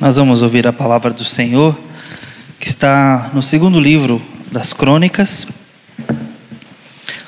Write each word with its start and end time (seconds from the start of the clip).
Nós 0.00 0.16
vamos 0.16 0.40
ouvir 0.40 0.66
a 0.66 0.72
palavra 0.72 1.10
do 1.10 1.26
Senhor, 1.26 1.78
que 2.58 2.66
está 2.66 3.30
no 3.34 3.42
segundo 3.42 3.78
livro 3.78 4.20
das 4.50 4.72
Crônicas. 4.72 5.46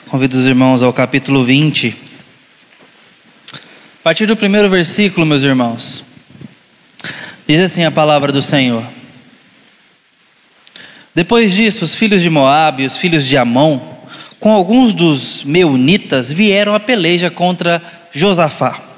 Convido 0.09 0.39
os 0.39 0.47
irmãos 0.47 0.83
ao 0.83 0.91
capítulo 0.91 1.45
20. 1.45 1.95
A 3.53 4.03
partir 4.03 4.25
do 4.25 4.35
primeiro 4.35 4.71
versículo, 4.71 5.27
meus 5.27 5.43
irmãos, 5.43 6.03
diz 7.47 7.61
assim 7.61 7.85
a 7.85 7.91
palavra 7.91 8.33
do 8.33 8.41
Senhor. 8.41 8.83
Depois 11.15 11.53
disso, 11.53 11.85
os 11.85 11.95
filhos 11.95 12.23
de 12.23 12.31
Moabe 12.31 12.85
e 12.85 12.87
os 12.87 12.97
filhos 12.97 13.27
de 13.27 13.37
Amon, 13.37 13.81
com 14.41 14.51
alguns 14.51 14.95
dos 14.95 15.45
meunitas, 15.45 16.33
vieram 16.33 16.75
a 16.75 16.81
peleja 16.81 17.31
contra 17.31 17.83
Josafá. 18.11 18.92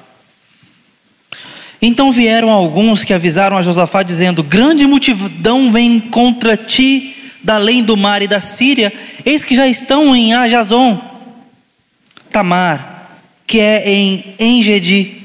Então 1.87 2.11
vieram 2.11 2.49
alguns 2.49 3.05
que 3.05 3.13
avisaram 3.13 3.59
a 3.59 3.63
Josafá, 3.63 4.03
dizendo: 4.03 4.43
Grande 4.43 4.87
multidão 4.87 5.71
vem 5.71 6.01
contra 6.01 6.57
ti 6.57 7.15
da 7.43 7.57
além 7.57 7.83
do 7.83 7.95
mar 7.95 8.23
e 8.23 8.27
da 8.27 8.41
Síria, 8.41 8.91
eis 9.23 9.45
que 9.45 9.55
já 9.55 9.69
estão 9.69 10.17
em 10.17 10.33
Ajazon, 10.33 10.99
Tamar, 12.31 13.07
que 13.47 13.61
é 13.61 13.87
em 13.87 14.35
Engedi. 14.39 15.25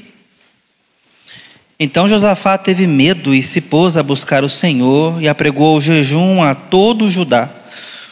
Então 1.78 2.06
Josafá 2.06 2.58
teve 2.58 2.86
medo 2.86 3.34
e 3.34 3.42
se 3.42 3.62
pôs 3.62 3.96
a 3.96 4.02
buscar 4.02 4.44
o 4.44 4.48
Senhor 4.50 5.18
e 5.22 5.30
apregou 5.30 5.78
o 5.78 5.80
jejum 5.80 6.42
a 6.42 6.54
todo 6.54 7.08
Judá. 7.08 7.48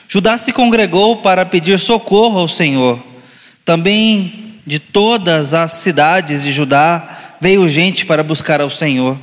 Judá 0.09 0.39
se 0.39 0.55
congregou 0.55 1.19
para 1.19 1.45
pedir 1.45 1.79
socorro 1.79 2.39
ao 2.39 2.49
Senhor. 2.49 2.99
Também 3.63 4.55
de 4.67 4.79
todas 4.79 5.53
as 5.53 5.73
cidades 5.73 6.45
de 6.45 6.51
Judá 6.51 7.18
veio 7.41 7.69
gente 7.69 8.05
para 8.05 8.23
buscar 8.23 8.61
ao 8.61 8.71
Senhor. 8.71 9.19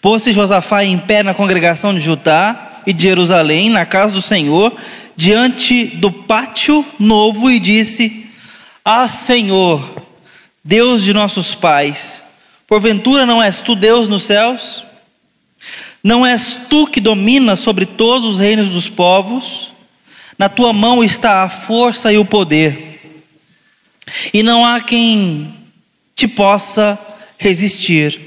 Pôs-se 0.00 0.32
Josafá 0.32 0.84
em 0.84 0.98
pé 0.98 1.22
na 1.22 1.34
congregação 1.34 1.92
de 1.92 2.00
Judá 2.00 2.80
e 2.86 2.92
de 2.92 3.02
Jerusalém, 3.02 3.68
na 3.70 3.84
casa 3.84 4.14
do 4.14 4.22
Senhor, 4.22 4.72
diante 5.16 5.86
do 5.86 6.10
pátio 6.10 6.84
novo, 6.98 7.50
e 7.50 7.58
disse: 7.58 8.26
Ah, 8.84 9.08
Senhor, 9.08 10.02
Deus 10.62 11.02
de 11.02 11.12
nossos 11.12 11.54
pais, 11.54 12.22
porventura 12.66 13.26
não 13.26 13.42
és 13.42 13.60
tu 13.60 13.74
Deus 13.74 14.08
nos 14.08 14.22
céus? 14.22 14.84
Não 16.02 16.24
és 16.24 16.60
tu 16.70 16.86
que 16.86 17.00
dominas 17.00 17.58
sobre 17.58 17.84
todos 17.84 18.34
os 18.34 18.38
reinos 18.38 18.70
dos 18.70 18.88
povos? 18.88 19.74
Na 20.38 20.48
tua 20.48 20.72
mão 20.72 21.02
está 21.02 21.42
a 21.42 21.48
força 21.48 22.12
e 22.12 22.18
o 22.18 22.24
poder, 22.24 23.00
e 24.32 24.40
não 24.44 24.64
há 24.64 24.80
quem 24.80 25.52
te 26.14 26.28
possa 26.28 26.96
resistir. 27.38 28.20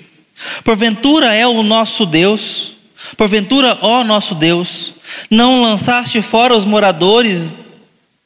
Porventura 0.64 1.34
é 1.36 1.45
o 1.45 1.62
nosso 1.62 2.06
Deus, 2.06 2.73
porventura, 3.16 3.78
ó 3.81 4.04
nosso 4.04 4.34
Deus, 4.34 4.95
não 5.30 5.62
lançaste 5.62 6.22
fora 6.22 6.56
os 6.56 6.66
moradores 6.66 7.56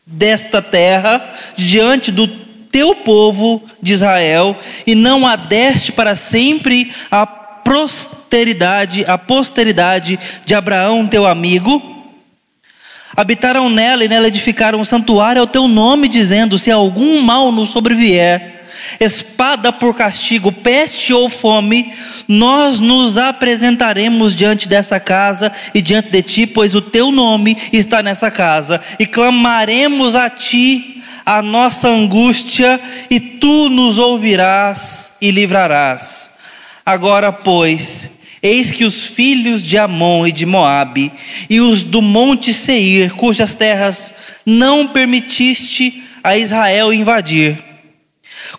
desta 0.06 0.62
terra 0.62 1.36
diante 1.58 2.12
do 2.12 2.28
teu 2.28 2.96
povo 2.96 3.64
de 3.82 3.94
Israel 3.94 4.56
e 4.86 4.96
não 4.96 5.26
adeste 5.26 5.92
para 5.92 6.16
sempre 6.16 6.94
a 7.10 7.26
posteridade, 7.26 9.04
a 9.06 9.18
posteridade 9.18 10.20
de 10.46 10.54
Abraão, 10.54 11.08
teu 11.08 11.26
amigo? 11.26 11.82
Habitaram 13.16 13.70
nela 13.70 14.04
e 14.04 14.10
nela 14.10 14.28
edificaram 14.28 14.80
um 14.80 14.86
santuário 14.86 15.42
ao 15.42 15.48
teu 15.48 15.68
nome, 15.68 16.08
dizendo: 16.08 16.60
Se 16.60 16.70
algum 16.70 17.22
mal 17.22 17.52
nos 17.52 17.70
sobrevier, 17.70 18.55
espada 19.00 19.72
por 19.72 19.96
castigo, 19.96 20.52
peste 20.52 21.14
ou 21.14 21.30
fome, 21.30 21.94
nós 22.28 22.80
nos 22.80 23.18
apresentaremos 23.18 24.36
diante 24.36 24.68
dessa 24.68 25.00
casa 25.00 25.52
e 25.74 25.82
diante 25.82 26.10
de 26.10 26.22
ti, 26.22 26.48
pois 26.48 26.74
o 26.76 26.82
teu 26.82 27.12
nome 27.12 27.58
está 27.72 28.02
nessa 28.02 28.32
casa, 28.32 28.82
e 29.00 29.06
clamaremos 29.06 30.16
a 30.16 30.30
ti 30.30 31.04
a 31.26 31.42
nossa 31.42 31.88
angústia, 31.88 32.80
e 33.10 33.20
tu 33.20 33.70
nos 33.70 33.98
ouvirás 33.98 35.12
e 35.20 35.32
livrarás. 35.32 36.30
Agora, 36.86 37.32
pois, 37.32 38.12
Eis 38.46 38.70
que 38.70 38.86
os 38.86 39.08
filhos 39.08 39.64
de 39.64 39.76
Amon 39.76 40.28
e 40.28 40.32
de 40.32 40.46
Moabe 40.46 41.12
e 41.50 41.60
os 41.60 41.84
do 41.84 42.00
monte 42.00 42.54
Seir, 42.54 43.12
cujas 43.14 43.56
terras 43.56 44.14
não 44.46 44.88
permitiste 44.88 46.04
a 46.24 46.38
Israel 46.38 46.94
invadir, 46.94 47.58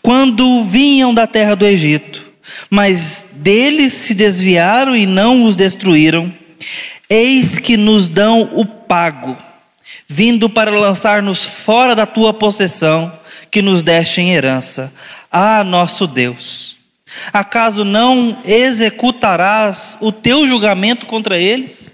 quando 0.03 0.65
vinham 0.65 1.13
da 1.13 1.27
terra 1.27 1.55
do 1.55 1.67
Egito, 1.67 2.25
mas 2.71 3.27
deles 3.35 3.93
se 3.93 4.15
desviaram 4.15 4.97
e 4.97 5.07
não 5.07 5.45
os 5.45 5.57
destruíram, 5.57 6.33
eis 7.09 7.59
que 7.59 7.77
nos 7.77 8.09
dão 8.09 8.51
o 8.53 8.65
pago, 8.65 9.37
vindo 10.07 10.49
para 10.49 10.71
lançar-nos 10.71 11.45
fora 11.45 11.95
da 11.95 12.07
tua 12.07 12.33
possessão, 12.33 13.13
que 13.51 13.63
nos 13.63 13.83
deste 13.83 14.21
em 14.21 14.33
herança. 14.33 14.93
Ah, 15.31 15.63
nosso 15.65 16.07
Deus, 16.07 16.77
acaso 17.33 17.85
não 17.85 18.37
executarás 18.45 19.97
o 20.01 20.11
teu 20.13 20.47
julgamento 20.47 21.07
contra 21.07 21.39
eles? 21.39 21.93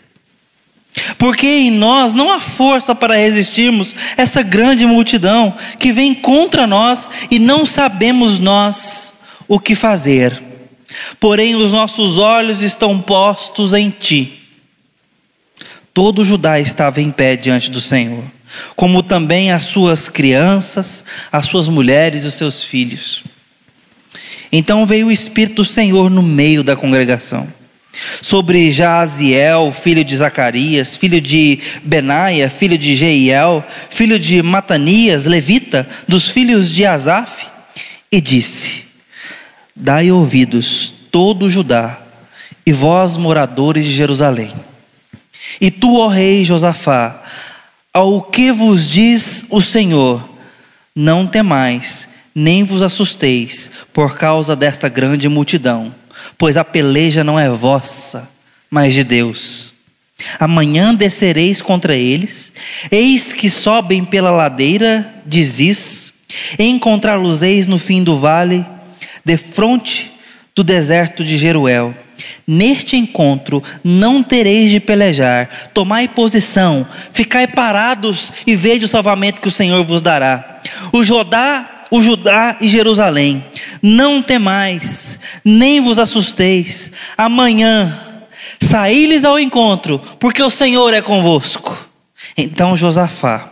Porque 1.16 1.46
em 1.46 1.70
nós 1.70 2.14
não 2.14 2.30
há 2.30 2.40
força 2.40 2.94
para 2.94 3.16
resistirmos 3.16 3.94
essa 4.16 4.42
grande 4.42 4.84
multidão 4.84 5.54
que 5.78 5.92
vem 5.92 6.14
contra 6.14 6.66
nós 6.66 7.08
e 7.30 7.38
não 7.38 7.64
sabemos 7.64 8.38
nós 8.38 9.14
o 9.48 9.58
que 9.58 9.74
fazer. 9.74 10.40
Porém, 11.18 11.54
os 11.56 11.72
nossos 11.72 12.18
olhos 12.18 12.60
estão 12.60 13.00
postos 13.00 13.72
em 13.72 13.88
ti. 13.88 14.40
Todo 15.94 16.24
Judá 16.24 16.60
estava 16.60 17.00
em 17.00 17.10
pé 17.10 17.36
diante 17.36 17.70
do 17.70 17.80
Senhor, 17.80 18.22
como 18.76 19.02
também 19.02 19.50
as 19.50 19.62
suas 19.62 20.08
crianças, 20.08 21.04
as 21.30 21.46
suas 21.46 21.68
mulheres 21.68 22.24
e 22.24 22.26
os 22.26 22.34
seus 22.34 22.64
filhos. 22.64 23.22
Então 24.50 24.84
veio 24.84 25.06
o 25.06 25.12
Espírito 25.12 25.56
do 25.56 25.64
Senhor 25.64 26.10
no 26.10 26.22
meio 26.22 26.62
da 26.62 26.76
congregação 26.76 27.48
sobre 28.20 28.70
Jaziel, 28.70 29.72
filho 29.72 30.04
de 30.04 30.16
Zacarias, 30.16 30.96
filho 30.96 31.20
de 31.20 31.58
Benaia, 31.82 32.48
filho 32.48 32.78
de 32.78 32.94
Jeiel, 32.94 33.64
filho 33.90 34.18
de 34.18 34.42
Matanias, 34.42 35.26
levita, 35.26 35.86
dos 36.08 36.28
filhos 36.28 36.70
de 36.70 36.86
Asaf, 36.86 37.46
e 38.10 38.20
disse: 38.20 38.84
Dai 39.74 40.10
ouvidos, 40.10 40.92
todo 41.10 41.50
Judá, 41.50 41.98
e 42.64 42.72
vós, 42.72 43.16
moradores 43.16 43.84
de 43.84 43.92
Jerusalém. 43.92 44.52
E 45.60 45.70
tu, 45.70 45.98
ó 45.98 46.08
rei 46.08 46.44
Josafá, 46.44 47.22
ao 47.92 48.22
que 48.22 48.52
vos 48.52 48.90
diz 48.90 49.44
o 49.50 49.60
Senhor, 49.60 50.26
não 50.94 51.26
temais, 51.26 52.08
nem 52.34 52.64
vos 52.64 52.82
assusteis, 52.82 53.70
por 53.92 54.16
causa 54.16 54.56
desta 54.56 54.88
grande 54.88 55.28
multidão 55.28 55.94
pois 56.42 56.56
a 56.56 56.64
peleja 56.64 57.22
não 57.22 57.38
é 57.38 57.48
vossa, 57.48 58.28
mas 58.68 58.92
de 58.92 59.04
Deus. 59.04 59.72
Amanhã 60.40 60.92
descereis 60.92 61.62
contra 61.62 61.94
eles, 61.94 62.52
eis 62.90 63.32
que 63.32 63.48
sobem 63.48 64.04
pela 64.04 64.32
ladeira 64.32 65.08
de 65.24 65.40
Ziz, 65.40 66.12
encontrá-los-eis 66.58 67.68
no 67.68 67.78
fim 67.78 68.02
do 68.02 68.18
vale, 68.18 68.66
de 69.24 69.36
fronte 69.36 70.10
do 70.52 70.64
deserto 70.64 71.22
de 71.22 71.38
Jeruel. 71.38 71.94
Neste 72.44 72.96
encontro 72.96 73.62
não 73.84 74.20
tereis 74.20 74.72
de 74.72 74.80
pelejar, 74.80 75.48
tomai 75.72 76.08
posição, 76.08 76.84
ficai 77.12 77.46
parados 77.46 78.32
e 78.44 78.56
vede 78.56 78.84
o 78.84 78.88
salvamento 78.88 79.40
que 79.40 79.46
o 79.46 79.52
Senhor 79.52 79.84
vos 79.84 80.02
dará. 80.02 80.60
O 80.92 81.04
Jodá 81.04 81.81
o 81.92 82.02
Judá 82.02 82.56
e 82.58 82.68
Jerusalém: 82.68 83.44
Não 83.82 84.22
temais, 84.22 85.20
nem 85.44 85.80
vos 85.80 85.98
assusteis. 85.98 86.90
Amanhã 87.16 88.00
saí-lhes 88.58 89.26
ao 89.26 89.38
encontro, 89.38 90.00
porque 90.18 90.42
o 90.42 90.48
Senhor 90.48 90.94
é 90.94 91.02
convosco. 91.02 91.76
Então 92.36 92.74
Josafá 92.74 93.50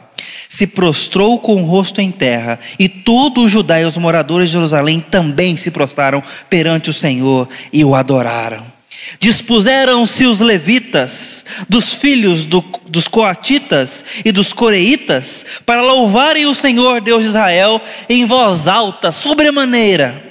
se 0.49 0.67
prostrou 0.67 1.39
com 1.39 1.63
o 1.63 1.67
rosto 1.67 2.01
em 2.01 2.11
terra, 2.11 2.59
e 2.79 2.89
todo 2.89 3.43
o 3.43 3.49
Judá 3.49 3.81
e 3.81 3.85
os 3.85 3.99
moradores 3.99 4.49
de 4.49 4.55
Jerusalém 4.55 5.01
também 5.01 5.57
se 5.57 5.71
prostraram 5.71 6.23
perante 6.49 6.89
o 6.89 6.95
Senhor 6.95 7.47
e 7.71 7.85
o 7.85 7.95
adoraram. 7.95 8.80
Dispuseram-se 9.19 10.25
os 10.25 10.41
levitas, 10.41 11.45
dos 11.69 11.93
filhos 11.93 12.45
do, 12.45 12.65
dos 12.87 13.09
coatitas 13.09 14.05
e 14.25 14.31
dos 14.31 14.53
coreitas, 14.53 15.45
para 15.67 15.83
louvarem 15.83 16.47
o 16.47 16.55
Senhor 16.55 17.01
Deus 17.01 17.23
de 17.23 17.29
Israel 17.29 17.81
em 18.09 18.25
voz 18.25 18.69
alta, 18.69 19.11
sobremaneira. 19.11 20.31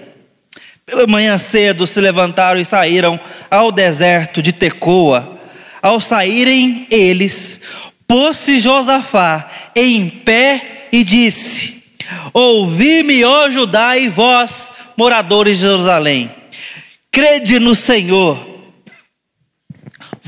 Pela 0.85 1.05
manhã 1.05 1.37
cedo 1.37 1.85
se 1.85 1.99
levantaram 1.99 2.59
e 2.59 2.65
saíram 2.65 3.19
ao 3.51 3.71
deserto 3.71 4.41
de 4.41 4.53
Tecoa. 4.53 5.37
Ao 5.81 6.01
saírem 6.01 6.87
eles, 6.89 7.61
pôs-se 8.07 8.59
Josafá 8.59 9.49
em 9.75 10.09
pé 10.09 10.87
e 10.91 11.03
disse: 11.03 11.83
Ouvi-me, 12.33 13.23
ó 13.23 13.49
Judá, 13.49 13.97
e 13.97 14.09
vós, 14.09 14.71
moradores 14.97 15.57
de 15.57 15.65
Jerusalém, 15.65 16.31
crede 17.11 17.59
no 17.59 17.75
Senhor 17.75 18.49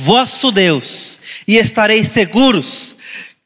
vosso 0.01 0.51
Deus, 0.51 1.19
e 1.48 1.57
estareis 1.57 2.07
seguros. 2.07 2.95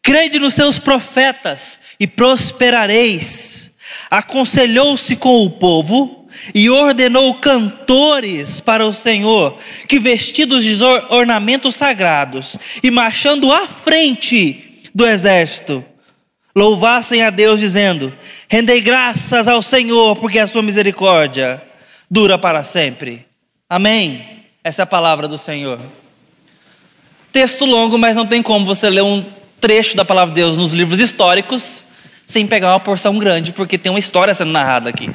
Crede 0.02 0.40
nos 0.40 0.54
seus 0.54 0.80
profetas 0.80 1.80
e 2.00 2.08
prosperareis. 2.08 3.72
Aconselhou-se 4.10 5.16
com 5.18 5.44
o 5.44 5.50
povo 5.50 6.28
e 6.54 6.70
ordenou 6.70 7.34
cantores 7.36 8.62
para 8.62 8.86
o 8.86 8.94
Senhor, 8.94 9.58
que 9.88 10.00
vestidos 10.00 10.64
de 10.64 10.82
ornamentos 11.10 11.76
sagrados 11.76 12.58
e 12.84 12.92
marchando 12.92 13.52
à 13.52 13.68
frente 13.68 14.90
do 14.94 15.06
exército, 15.06 15.84
louvassem 16.56 17.22
a 17.22 17.30
Deus, 17.30 17.60
dizendo: 17.60 18.14
Rendei 18.48 18.80
graças 18.80 19.48
ao 19.48 19.62
Senhor, 19.62 20.16
porque 20.18 20.40
a 20.40 20.48
sua 20.48 20.62
misericórdia 20.62 21.62
dura 22.10 22.38
para 22.38 22.64
sempre. 22.64 23.26
Amém. 23.70 24.44
Essa 24.64 24.82
é 24.82 24.84
a 24.84 24.88
palavra 24.88 25.28
do 25.28 25.38
Senhor. 25.38 25.80
Texto 27.36 27.66
longo, 27.66 27.98
mas 27.98 28.16
não 28.16 28.26
tem 28.26 28.42
como 28.42 28.66
você 28.66 28.90
ler 28.90 29.04
um 29.04 29.22
trecho 29.60 29.98
da 29.98 30.06
palavra 30.06 30.34
de 30.34 30.40
Deus 30.40 30.56
nos 30.56 30.72
livros 30.72 31.02
históricos 31.02 31.84
sem 32.26 32.48
pegar 32.48 32.72
uma 32.72 32.80
porção 32.80 33.20
grande, 33.20 33.52
porque 33.52 33.78
tem 33.78 33.90
uma 33.90 34.00
história 34.00 34.34
sendo 34.34 34.54
narrada 34.54 34.90
aqui. 34.90 35.12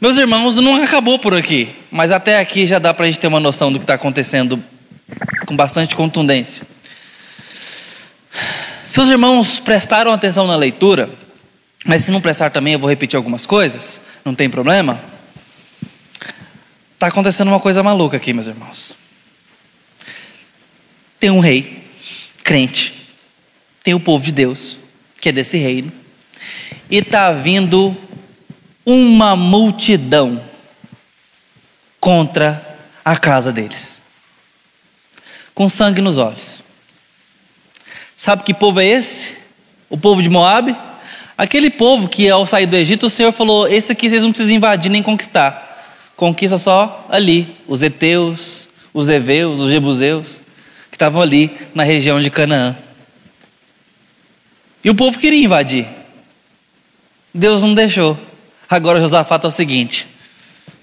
Meus 0.00 0.16
irmãos, 0.18 0.54
não 0.58 0.80
acabou 0.80 1.18
por 1.18 1.34
aqui, 1.34 1.74
mas 1.90 2.12
até 2.12 2.38
aqui 2.38 2.64
já 2.64 2.78
dá 2.78 2.94
para 2.94 3.06
a 3.06 3.08
gente 3.08 3.18
ter 3.18 3.26
uma 3.26 3.40
noção 3.40 3.72
do 3.72 3.80
que 3.80 3.82
está 3.82 3.94
acontecendo 3.94 4.62
com 5.46 5.56
bastante 5.56 5.96
contundência. 5.96 6.64
Se 8.86 9.00
os 9.00 9.10
irmãos 9.10 9.58
prestaram 9.58 10.12
atenção 10.12 10.46
na 10.46 10.54
leitura, 10.54 11.10
mas 11.84 12.04
se 12.04 12.12
não 12.12 12.20
prestar 12.20 12.50
também, 12.50 12.74
eu 12.74 12.78
vou 12.78 12.88
repetir 12.88 13.16
algumas 13.16 13.46
coisas, 13.46 14.00
não 14.24 14.32
tem 14.32 14.48
problema. 14.48 15.00
Está 16.94 17.08
acontecendo 17.08 17.48
uma 17.48 17.58
coisa 17.58 17.82
maluca 17.82 18.16
aqui, 18.16 18.32
meus 18.32 18.46
irmãos. 18.46 18.99
Tem 21.20 21.30
um 21.30 21.38
rei, 21.38 21.84
crente, 22.42 23.06
tem 23.84 23.94
o 23.94 24.00
povo 24.00 24.24
de 24.24 24.32
Deus, 24.32 24.78
que 25.20 25.28
é 25.28 25.32
desse 25.32 25.58
reino, 25.58 25.92
e 26.90 26.96
está 26.96 27.30
vindo 27.30 27.96
uma 28.84 29.36
multidão 29.36 30.42
contra 32.00 32.78
a 33.04 33.16
casa 33.16 33.52
deles, 33.52 34.00
com 35.54 35.68
sangue 35.68 36.00
nos 36.00 36.18
olhos. 36.18 36.62
Sabe 38.16 38.42
que 38.42 38.52
povo 38.52 38.80
é 38.80 38.86
esse? 38.86 39.36
O 39.88 39.96
povo 39.96 40.22
de 40.22 40.28
Moab? 40.28 40.74
Aquele 41.36 41.70
povo 41.70 42.08
que 42.08 42.28
ao 42.28 42.46
sair 42.46 42.66
do 42.66 42.76
Egito 42.76 43.06
o 43.06 43.10
Senhor 43.10 43.32
falou: 43.32 43.68
esse 43.68 43.92
aqui 43.92 44.08
vocês 44.08 44.22
não 44.22 44.32
precisam 44.32 44.56
invadir 44.56 44.90
nem 44.90 45.02
conquistar 45.02 45.70
conquista 46.20 46.58
só 46.58 47.06
ali, 47.08 47.48
os 47.66 47.82
heteus, 47.82 48.68
os 48.92 49.08
heveus, 49.08 49.58
os 49.58 49.70
jebuseus, 49.70 50.42
estavam 51.00 51.22
ali 51.22 51.50
na 51.74 51.82
região 51.82 52.20
de 52.20 52.30
Canaã. 52.30 52.76
E 54.84 54.90
o 54.90 54.94
povo 54.94 55.18
queria 55.18 55.42
invadir. 55.42 55.86
Deus 57.32 57.62
não 57.62 57.74
deixou. 57.74 58.18
Agora 58.68 59.00
Josafá 59.00 59.36
está 59.36 59.48
o 59.48 59.50
seguinte: 59.50 60.06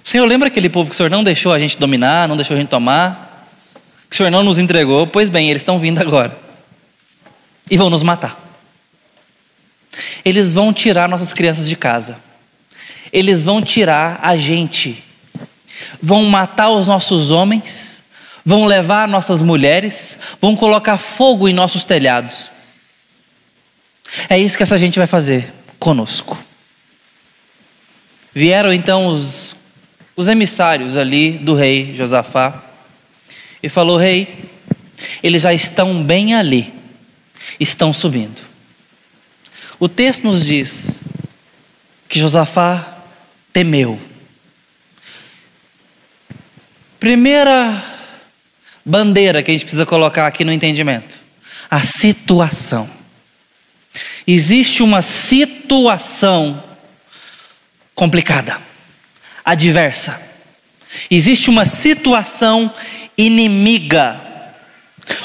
Senhor, 0.04 0.26
lembra 0.26 0.48
aquele 0.48 0.70
povo 0.70 0.90
que 0.90 0.96
o 0.96 0.98
Senhor 0.98 1.10
não 1.10 1.24
deixou 1.24 1.54
a 1.54 1.60
gente 1.60 1.78
dominar, 1.78 2.28
não 2.28 2.36
deixou 2.36 2.56
a 2.56 2.60
gente 2.60 2.70
tomar? 2.70 3.48
Que 4.10 4.16
o 4.16 4.18
Senhor 4.18 4.32
não 4.32 4.44
nos 4.44 4.58
entregou? 4.58 5.06
Pois 5.06 5.30
bem, 5.30 5.50
eles 5.50 5.62
estão 5.62 5.78
vindo 5.78 6.00
agora. 6.02 6.36
E 7.70 7.78
vão 7.78 7.90
nos 7.90 8.02
matar. 8.02 8.40
Eles 10.26 10.52
vão 10.52 10.74
tirar 10.74 11.08
nossas 11.08 11.32
crianças 11.32 11.70
de 11.70 11.76
casa. 11.76 12.18
Eles 13.14 13.46
vão 13.46 13.62
tirar 13.62 14.20
a 14.22 14.36
gente 14.36 15.04
vão 16.02 16.26
matar 16.26 16.70
os 16.70 16.88
nossos 16.88 17.32
homens, 17.32 17.97
vão 18.48 18.64
levar 18.64 19.10
nossas 19.10 19.42
mulheres, 19.42 20.18
vão 20.40 20.56
colocar 20.56 20.98
fogo 20.98 21.50
em 21.50 21.54
nossos 21.54 21.84
telhados. 21.84 22.50
É 24.30 24.40
isso 24.40 24.56
que 24.56 24.64
essa 24.64 24.78
gente 24.78 24.98
vai 24.98 25.06
fazer 25.06 25.54
conosco. 25.78 26.42
Vieram 28.34 28.72
então 28.72 29.08
os, 29.08 29.54
os 30.16 30.30
emissários 30.30 30.96
ali 30.96 31.32
do 31.32 31.56
rei 31.56 31.94
Josafá 31.94 32.64
e 33.62 33.68
falou: 33.68 33.98
Rei, 33.98 34.46
eles 35.22 35.42
já 35.42 35.54
estão 35.54 36.02
bem 36.02 36.34
ali, 36.34 36.74
estão 37.60 37.92
subindo. 37.92 38.42
O 39.78 39.90
texto 39.90 40.24
nos 40.24 40.46
diz 40.46 41.04
que 42.08 42.18
Josafá 42.18 42.98
temeu. 43.52 44.00
Primeira 46.98 47.97
bandeira 48.88 49.44
que 49.44 49.52
a 49.52 49.54
gente 49.54 49.66
precisa 49.66 49.86
colocar 49.86 50.26
aqui 50.26 50.46
no 50.46 50.54
entendimento: 50.54 51.20
a 51.70 51.82
situação. 51.82 52.90
Existe 54.26 54.82
uma 54.82 55.02
situação 55.02 56.64
complicada, 57.94 58.58
adversa. 59.44 60.22
Existe 61.12 61.50
uma 61.50 61.66
situação 61.66 62.74
inimiga, 63.18 64.20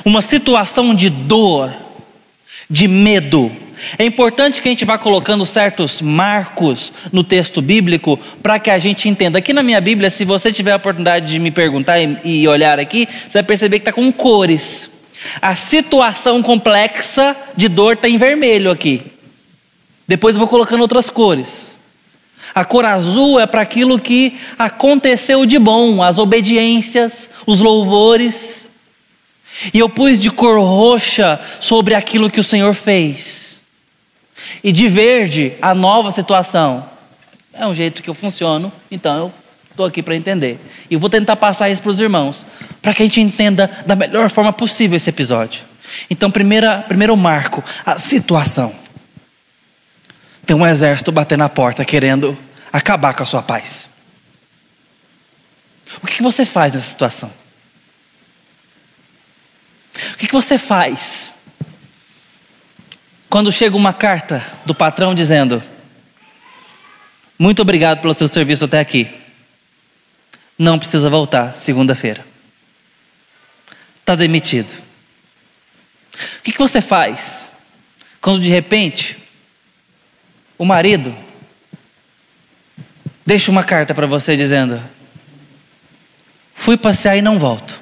uma 0.04 0.20
situação 0.22 0.94
de 0.94 1.08
dor, 1.10 1.72
de 2.68 2.88
medo, 2.88 3.50
é 3.98 4.04
importante 4.04 4.62
que 4.62 4.68
a 4.68 4.70
gente 4.70 4.84
vá 4.84 4.96
colocando 4.96 5.44
certos 5.44 6.00
marcos 6.00 6.92
no 7.10 7.24
texto 7.24 7.60
bíblico 7.60 8.18
para 8.42 8.58
que 8.58 8.70
a 8.70 8.78
gente 8.78 9.08
entenda. 9.08 9.38
Aqui 9.38 9.52
na 9.52 9.62
minha 9.62 9.80
Bíblia, 9.80 10.10
se 10.10 10.24
você 10.24 10.52
tiver 10.52 10.72
a 10.72 10.76
oportunidade 10.76 11.30
de 11.30 11.38
me 11.38 11.50
perguntar 11.50 11.98
e, 12.00 12.46
olhar 12.46 12.78
aqui, 12.78 13.06
você 13.06 13.38
vai 13.38 13.42
perceber 13.42 13.78
que 13.78 13.82
está 13.82 13.92
com 13.92 14.10
cores. 14.12 14.90
A 15.40 15.54
situação 15.54 16.42
complexa 16.42 17.36
de 17.56 17.68
dor 17.68 17.94
está 17.94 18.08
em 18.08 18.18
vermelho 18.18 18.70
aqui. 18.70 19.02
Depois 20.06 20.36
eu 20.36 20.40
vou 20.40 20.48
colocando 20.48 20.80
outras 20.80 21.10
cores. 21.10 21.76
A 22.54 22.64
cor 22.64 22.84
azul 22.84 23.40
é 23.40 23.46
para 23.46 23.62
aquilo 23.62 23.98
que 23.98 24.36
aconteceu 24.58 25.46
de 25.46 25.58
bom, 25.58 26.02
as 26.02 26.18
obediências, 26.18 27.30
os 27.46 27.60
louvores. 27.60 28.68
E 29.72 29.78
eu 29.78 29.88
pus 29.88 30.20
de 30.20 30.30
cor 30.30 30.60
roxa 30.60 31.40
sobre 31.60 31.94
aquilo 31.94 32.28
que 32.28 32.40
o 32.40 32.44
Senhor 32.44 32.74
fez 32.74 33.51
e 34.62 34.72
de 34.72 34.88
verde 34.88 35.52
a 35.60 35.74
nova 35.74 36.10
situação. 36.10 36.88
É 37.52 37.66
um 37.66 37.74
jeito 37.74 38.02
que 38.02 38.08
eu 38.08 38.14
funciono, 38.14 38.72
então 38.90 39.16
eu 39.16 39.32
estou 39.70 39.86
aqui 39.86 40.02
para 40.02 40.16
entender. 40.16 40.58
E 40.90 40.96
vou 40.96 41.10
tentar 41.10 41.36
passar 41.36 41.68
isso 41.68 41.82
para 41.82 41.90
os 41.90 42.00
irmãos, 42.00 42.46
para 42.80 42.94
que 42.94 43.02
a 43.02 43.06
gente 43.06 43.20
entenda 43.20 43.70
da 43.86 43.94
melhor 43.94 44.30
forma 44.30 44.52
possível 44.52 44.96
esse 44.96 45.10
episódio. 45.10 45.64
Então, 46.08 46.30
primeira, 46.30 46.78
primeiro 46.78 47.16
marco, 47.16 47.62
a 47.84 47.98
situação. 47.98 48.74
Tem 50.46 50.56
um 50.56 50.66
exército 50.66 51.12
batendo 51.12 51.40
na 51.40 51.48
porta 51.48 51.84
querendo 51.84 52.36
acabar 52.72 53.14
com 53.14 53.22
a 53.22 53.26
sua 53.26 53.42
paz. 53.42 53.90
O 56.02 56.06
que, 56.06 56.16
que 56.16 56.22
você 56.22 56.44
faz 56.44 56.74
nessa 56.74 56.88
situação? 56.88 57.30
O 60.14 60.16
que, 60.16 60.26
que 60.26 60.32
você 60.32 60.56
faz 60.56 61.30
quando 63.32 63.50
chega 63.50 63.74
uma 63.74 63.94
carta 63.94 64.44
do 64.66 64.74
patrão 64.74 65.14
dizendo: 65.14 65.62
Muito 67.38 67.62
obrigado 67.62 68.02
pelo 68.02 68.12
seu 68.12 68.28
serviço 68.28 68.66
até 68.66 68.78
aqui. 68.78 69.10
Não 70.58 70.78
precisa 70.78 71.08
voltar 71.08 71.56
segunda-feira. 71.56 72.22
Está 74.00 74.14
demitido. 74.14 74.74
O 74.76 76.42
que, 76.42 76.52
que 76.52 76.58
você 76.58 76.82
faz 76.82 77.50
quando 78.20 78.42
de 78.42 78.50
repente 78.50 79.16
o 80.58 80.66
marido 80.66 81.16
deixa 83.24 83.50
uma 83.50 83.64
carta 83.64 83.94
para 83.94 84.06
você 84.06 84.36
dizendo: 84.36 84.78
Fui 86.52 86.76
passear 86.76 87.16
e 87.16 87.22
não 87.22 87.38
volto. 87.38 87.80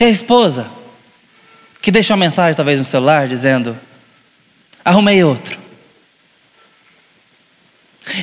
E 0.00 0.04
a 0.04 0.08
esposa 0.08 0.77
que 1.80 1.90
deixa 1.90 2.14
uma 2.14 2.24
mensagem 2.24 2.54
talvez 2.54 2.78
no 2.78 2.84
celular 2.84 3.28
dizendo: 3.28 3.78
arrumei 4.84 5.22
outro. 5.22 5.58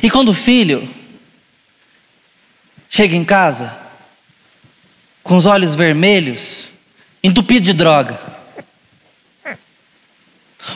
E 0.02 0.10
quando 0.10 0.30
o 0.30 0.34
filho 0.34 0.88
chega 2.88 3.14
em 3.14 3.24
casa 3.24 3.76
com 5.22 5.36
os 5.36 5.46
olhos 5.46 5.74
vermelhos, 5.74 6.68
entupido 7.22 7.64
de 7.64 7.72
droga, 7.72 8.20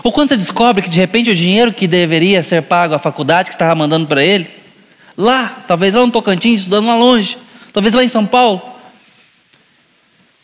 ou 0.02 0.12
quando 0.12 0.28
você 0.28 0.36
descobre 0.36 0.82
que 0.82 0.88
de 0.88 0.98
repente 0.98 1.30
o 1.30 1.34
dinheiro 1.34 1.72
que 1.72 1.86
deveria 1.86 2.42
ser 2.42 2.62
pago 2.62 2.94
à 2.94 2.98
faculdade 2.98 3.48
que 3.48 3.54
estava 3.54 3.74
mandando 3.74 4.06
para 4.06 4.24
ele, 4.24 4.48
lá, 5.16 5.64
talvez 5.66 5.94
lá 5.94 6.04
no 6.04 6.12
Tocantins, 6.12 6.60
estudando 6.60 6.86
lá 6.86 6.96
longe, 6.96 7.36
talvez 7.72 7.94
lá 7.94 8.02
em 8.02 8.08
São 8.08 8.24
Paulo, 8.24 8.62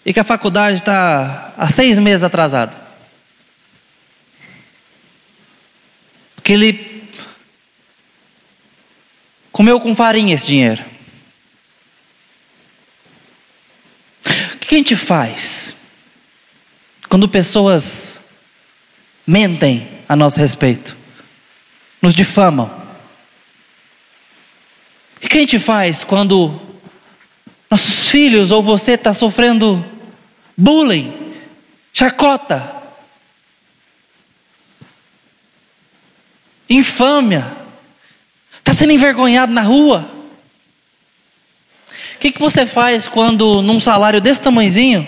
e 0.06 0.12
que 0.12 0.20
a 0.20 0.25
faculdade 0.25 0.76
está 0.76 1.52
há 1.58 1.66
seis 1.66 1.98
meses 1.98 2.22
atrasada. 2.22 2.76
Porque 6.36 6.52
ele 6.52 7.10
comeu 9.50 9.80
com 9.80 9.96
farinha 9.96 10.36
esse 10.36 10.46
dinheiro. 10.46 10.84
que 14.60 14.75
a 14.75 14.78
gente 14.78 14.96
faz 14.96 15.76
quando 17.08 17.28
pessoas 17.28 18.20
mentem 19.26 19.88
a 20.08 20.16
nosso 20.16 20.38
respeito, 20.38 20.96
nos 22.02 22.14
difamam? 22.14 22.66
O 25.16 25.28
que 25.28 25.38
a 25.38 25.40
gente 25.40 25.58
faz 25.58 26.04
quando 26.04 26.60
nossos 27.70 28.08
filhos 28.08 28.50
ou 28.50 28.62
você 28.62 28.92
está 28.92 29.14
sofrendo 29.14 29.84
bullying, 30.56 31.12
chacota, 31.92 32.82
infâmia, 36.68 37.46
está 38.58 38.75
sendo 38.75 38.92
envergonhado 38.92 39.52
na 39.52 39.62
rua? 39.62 40.10
O 42.14 42.18
que, 42.18 42.32
que 42.32 42.40
você 42.40 42.66
faz 42.66 43.06
quando, 43.06 43.60
num 43.60 43.78
salário 43.78 44.20
desse 44.20 44.40
tamanhozinho, 44.40 45.02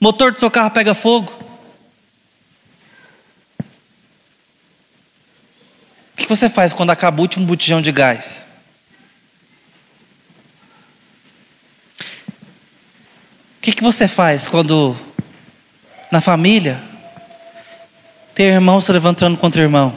o 0.00 0.04
motor 0.04 0.32
do 0.32 0.40
seu 0.40 0.50
carro 0.50 0.70
pega 0.70 0.94
fogo? 0.94 1.32
O 6.12 6.16
que, 6.16 6.24
que 6.24 6.28
você 6.28 6.48
faz 6.48 6.72
quando 6.72 6.90
acaba 6.90 7.18
o 7.18 7.22
último 7.22 7.46
botijão 7.46 7.80
de 7.80 7.92
gás? 7.92 8.46
Que, 13.68 13.76
que 13.76 13.82
você 13.82 14.08
faz 14.08 14.46
quando, 14.46 14.96
na 16.10 16.22
família, 16.22 16.82
tem 18.34 18.46
irmão 18.46 18.80
se 18.80 18.90
levantando 18.90 19.36
contra 19.36 19.60
irmão? 19.60 19.94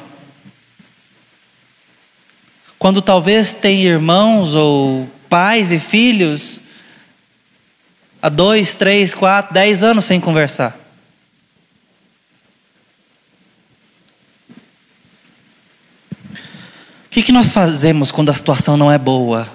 Quando 2.77 3.01
talvez 3.01 3.53
tem 3.53 3.83
irmãos 3.83 4.55
ou 4.55 5.09
pais 5.29 5.71
e 5.71 5.79
filhos 5.79 6.59
há 8.21 8.27
dois, 8.27 8.73
três, 8.73 9.13
quatro, 9.13 9.53
dez 9.53 9.83
anos 9.83 10.03
sem 10.03 10.19
conversar. 10.19 10.77
O 17.05 17.09
que, 17.09 17.23
que 17.23 17.31
nós 17.31 17.51
fazemos 17.51 18.11
quando 18.11 18.29
a 18.29 18.33
situação 18.33 18.75
não 18.75 18.91
é 18.91 18.97
boa? 18.97 19.47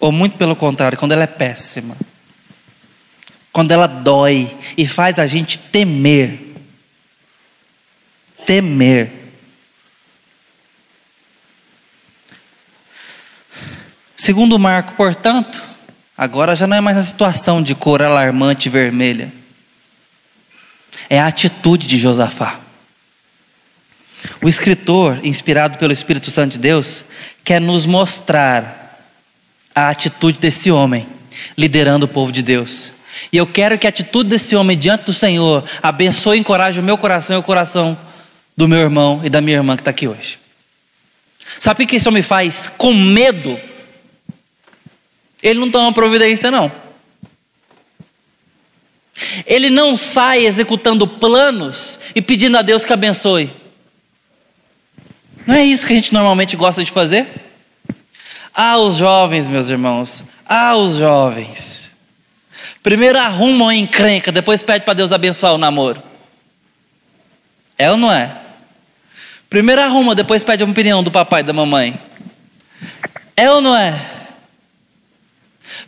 Ou 0.00 0.10
muito 0.12 0.38
pelo 0.38 0.56
contrário, 0.56 0.96
quando 0.96 1.12
ela 1.12 1.24
é 1.24 1.26
péssima? 1.26 1.96
Quando 3.52 3.70
ela 3.70 3.86
dói 3.86 4.56
e 4.76 4.86
faz 4.86 5.18
a 5.18 5.26
gente 5.26 5.58
temer. 5.58 6.38
Temer. 8.46 9.10
Segundo 14.16 14.58
Marco, 14.58 14.92
portanto, 14.92 15.60
agora 16.16 16.54
já 16.54 16.66
não 16.66 16.76
é 16.76 16.80
mais 16.80 16.96
a 16.96 17.02
situação 17.02 17.62
de 17.62 17.74
cor 17.74 18.00
alarmante 18.00 18.68
vermelha. 18.68 19.32
É 21.10 21.18
a 21.18 21.26
atitude 21.26 21.86
de 21.86 21.98
Josafá. 21.98 22.60
O 24.40 24.48
escritor, 24.48 25.20
inspirado 25.24 25.76
pelo 25.76 25.92
Espírito 25.92 26.30
Santo 26.30 26.52
de 26.52 26.58
Deus, 26.58 27.04
quer 27.44 27.60
nos 27.60 27.84
mostrar 27.84 29.10
a 29.74 29.88
atitude 29.88 30.38
desse 30.38 30.70
homem, 30.70 31.06
liderando 31.56 32.06
o 32.06 32.08
povo 32.08 32.30
de 32.30 32.42
Deus. 32.42 32.92
E 33.32 33.36
eu 33.36 33.46
quero 33.46 33.78
que 33.78 33.86
a 33.86 33.90
atitude 33.90 34.30
desse 34.30 34.54
homem 34.56 34.76
diante 34.76 35.04
do 35.04 35.12
Senhor 35.12 35.64
abençoe 35.82 36.36
e 36.36 36.40
encoraje 36.40 36.80
o 36.80 36.82
meu 36.82 36.96
coração 36.96 37.36
e 37.36 37.38
o 37.38 37.42
coração 37.42 37.96
do 38.56 38.68
meu 38.68 38.78
irmão 38.78 39.20
e 39.24 39.28
da 39.28 39.40
minha 39.40 39.56
irmã 39.56 39.76
que 39.76 39.82
está 39.82 39.90
aqui 39.90 40.08
hoje. 40.08 40.38
Sabe 41.58 41.84
o 41.84 41.86
que 41.86 41.96
esse 41.96 42.08
homem 42.08 42.22
faz? 42.22 42.70
Com 42.76 42.94
medo 42.94 43.58
ele 45.42 45.58
não 45.58 45.70
toma 45.70 45.92
providência, 45.92 46.50
não. 46.50 46.70
Ele 49.44 49.68
não 49.68 49.96
sai 49.96 50.46
executando 50.46 51.06
planos 51.06 51.98
e 52.14 52.22
pedindo 52.22 52.56
a 52.56 52.62
Deus 52.62 52.84
que 52.84 52.92
abençoe. 52.92 53.50
Não 55.44 55.56
é 55.56 55.64
isso 55.64 55.84
que 55.84 55.92
a 55.92 55.96
gente 55.96 56.12
normalmente 56.12 56.56
gosta 56.56 56.84
de 56.84 56.92
fazer? 56.92 57.26
Ah, 58.54 58.78
os 58.78 58.96
jovens, 58.96 59.48
meus 59.48 59.68
irmãos. 59.68 60.24
Ah, 60.46 60.76
os 60.76 60.96
jovens. 60.96 61.90
Primeiro 62.82 63.18
arrumam 63.18 63.68
a 63.68 63.74
encrenca, 63.74 64.32
depois 64.32 64.62
pede 64.62 64.84
para 64.84 64.94
Deus 64.94 65.12
abençoar 65.12 65.54
o 65.54 65.58
namoro. 65.58 66.02
É 67.78 67.90
ou 67.90 67.96
não 67.96 68.12
é? 68.12 68.36
Primeiro 69.48 69.82
arruma, 69.82 70.14
depois 70.14 70.42
pede 70.42 70.62
a 70.62 70.66
opinião 70.66 71.02
do 71.02 71.10
papai 71.10 71.40
e 71.42 71.44
da 71.44 71.52
mamãe. 71.52 72.00
É 73.36 73.50
ou 73.50 73.60
não 73.60 73.76
é? 73.76 74.10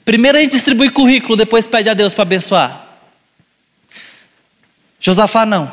Primeiro 0.04 0.38
a 0.38 0.40
gente 0.40 0.52
distribui 0.52 0.90
currículo, 0.90 1.36
depois 1.36 1.66
pede 1.66 1.88
a 1.88 1.94
Deus 1.94 2.12
para 2.12 2.22
abençoar. 2.22 2.86
Josafá 5.00 5.44
não. 5.44 5.70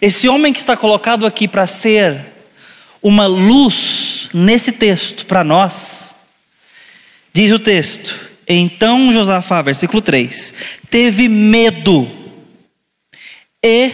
Esse 0.00 0.28
homem 0.28 0.52
que 0.52 0.58
está 0.58 0.76
colocado 0.76 1.24
aqui 1.24 1.46
para 1.46 1.66
ser 1.66 2.20
uma 3.00 3.26
luz 3.26 4.28
nesse 4.34 4.72
texto 4.72 5.26
para 5.26 5.44
nós, 5.44 6.14
diz 7.32 7.52
o 7.52 7.58
texto: 7.58 8.31
Então 8.54 9.12
Josafá, 9.12 9.62
versículo 9.62 10.02
3, 10.02 10.54
teve 10.90 11.28
medo 11.28 12.08
e, 13.64 13.90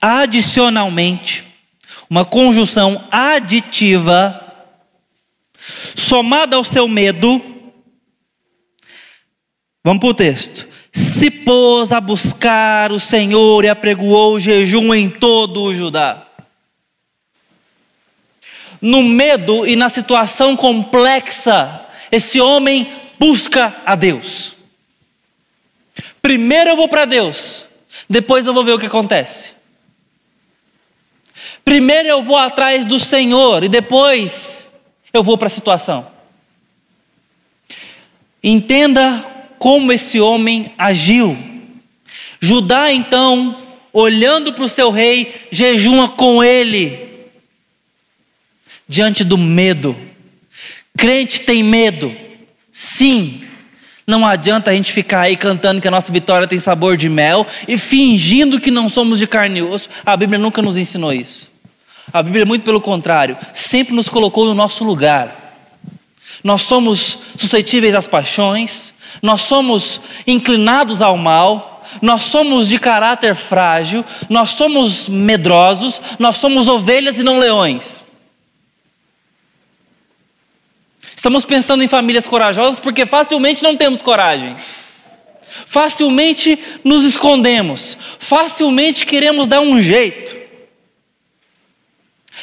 adicionalmente, 0.00 1.44
uma 2.10 2.24
conjunção 2.24 3.02
aditiva, 3.10 4.38
somada 5.94 6.56
ao 6.56 6.64
seu 6.64 6.86
medo, 6.86 7.40
Vamos 9.84 10.00
para 10.00 10.10
o 10.10 10.14
texto. 10.14 10.68
Se 10.92 11.28
pôs 11.28 11.90
a 11.90 12.00
buscar 12.00 12.92
o 12.92 13.00
Senhor 13.00 13.64
e 13.64 13.68
apregoou 13.68 14.38
jejum 14.38 14.94
em 14.94 15.10
todo 15.10 15.60
o 15.60 15.74
Judá. 15.74 16.24
No 18.80 19.02
medo 19.02 19.66
e 19.66 19.74
na 19.74 19.88
situação 19.88 20.56
complexa, 20.56 21.84
esse 22.12 22.40
homem 22.40 23.01
busca 23.22 23.80
a 23.86 23.94
Deus. 23.94 24.56
Primeiro 26.20 26.70
eu 26.70 26.76
vou 26.76 26.88
para 26.88 27.04
Deus, 27.04 27.66
depois 28.10 28.44
eu 28.44 28.52
vou 28.52 28.64
ver 28.64 28.72
o 28.72 28.80
que 28.80 28.86
acontece. 28.86 29.52
Primeiro 31.64 32.08
eu 32.08 32.20
vou 32.20 32.36
atrás 32.36 32.84
do 32.84 32.98
Senhor 32.98 33.62
e 33.62 33.68
depois 33.68 34.68
eu 35.12 35.22
vou 35.22 35.38
para 35.38 35.46
a 35.46 35.50
situação. 35.50 36.10
Entenda 38.42 39.24
como 39.56 39.92
esse 39.92 40.20
homem 40.20 40.74
agiu. 40.76 41.38
Judá, 42.40 42.92
então, 42.92 43.56
olhando 43.92 44.52
para 44.52 44.64
o 44.64 44.68
seu 44.68 44.90
rei, 44.90 45.46
jejuma 45.52 46.08
com 46.08 46.42
ele, 46.42 47.28
diante 48.88 49.22
do 49.22 49.38
medo. 49.38 49.96
Crente 50.98 51.38
tem 51.42 51.62
medo, 51.62 52.12
sim. 52.72 53.42
Não 54.04 54.26
adianta 54.26 54.70
a 54.72 54.74
gente 54.74 54.92
ficar 54.92 55.20
aí 55.20 55.36
cantando 55.36 55.80
que 55.80 55.86
a 55.86 55.90
nossa 55.90 56.12
vitória 56.12 56.48
tem 56.48 56.58
sabor 56.58 56.96
de 56.96 57.08
mel 57.08 57.46
e 57.68 57.78
fingindo 57.78 58.58
que 58.58 58.70
não 58.70 58.88
somos 58.88 59.18
de 59.18 59.28
carne 59.28 59.60
e 59.60 59.62
osso. 59.62 59.88
A 60.04 60.16
Bíblia 60.16 60.40
nunca 60.40 60.60
nos 60.60 60.76
ensinou 60.76 61.12
isso. 61.12 61.48
A 62.12 62.22
Bíblia, 62.22 62.44
muito 62.44 62.64
pelo 62.64 62.80
contrário, 62.80 63.36
sempre 63.54 63.94
nos 63.94 64.08
colocou 64.08 64.44
no 64.44 64.54
nosso 64.54 64.82
lugar. 64.82 65.36
Nós 66.42 66.62
somos 66.62 67.18
suscetíveis 67.38 67.94
às 67.94 68.08
paixões, 68.08 68.92
nós 69.22 69.42
somos 69.42 70.00
inclinados 70.26 71.00
ao 71.00 71.16
mal, 71.16 71.84
nós 72.00 72.24
somos 72.24 72.68
de 72.68 72.78
caráter 72.78 73.34
frágil, 73.34 74.04
nós 74.28 74.50
somos 74.50 75.08
medrosos, 75.08 76.00
nós 76.18 76.38
somos 76.38 76.68
ovelhas 76.68 77.18
e 77.18 77.22
não 77.22 77.38
leões. 77.38 78.02
Estamos 81.22 81.44
pensando 81.44 81.84
em 81.84 81.86
famílias 81.86 82.26
corajosas 82.26 82.80
porque 82.80 83.06
facilmente 83.06 83.62
não 83.62 83.76
temos 83.76 84.02
coragem. 84.02 84.56
Facilmente 85.66 86.58
nos 86.82 87.04
escondemos, 87.04 87.96
facilmente 88.18 89.06
queremos 89.06 89.46
dar 89.46 89.60
um 89.60 89.80
jeito. 89.80 90.36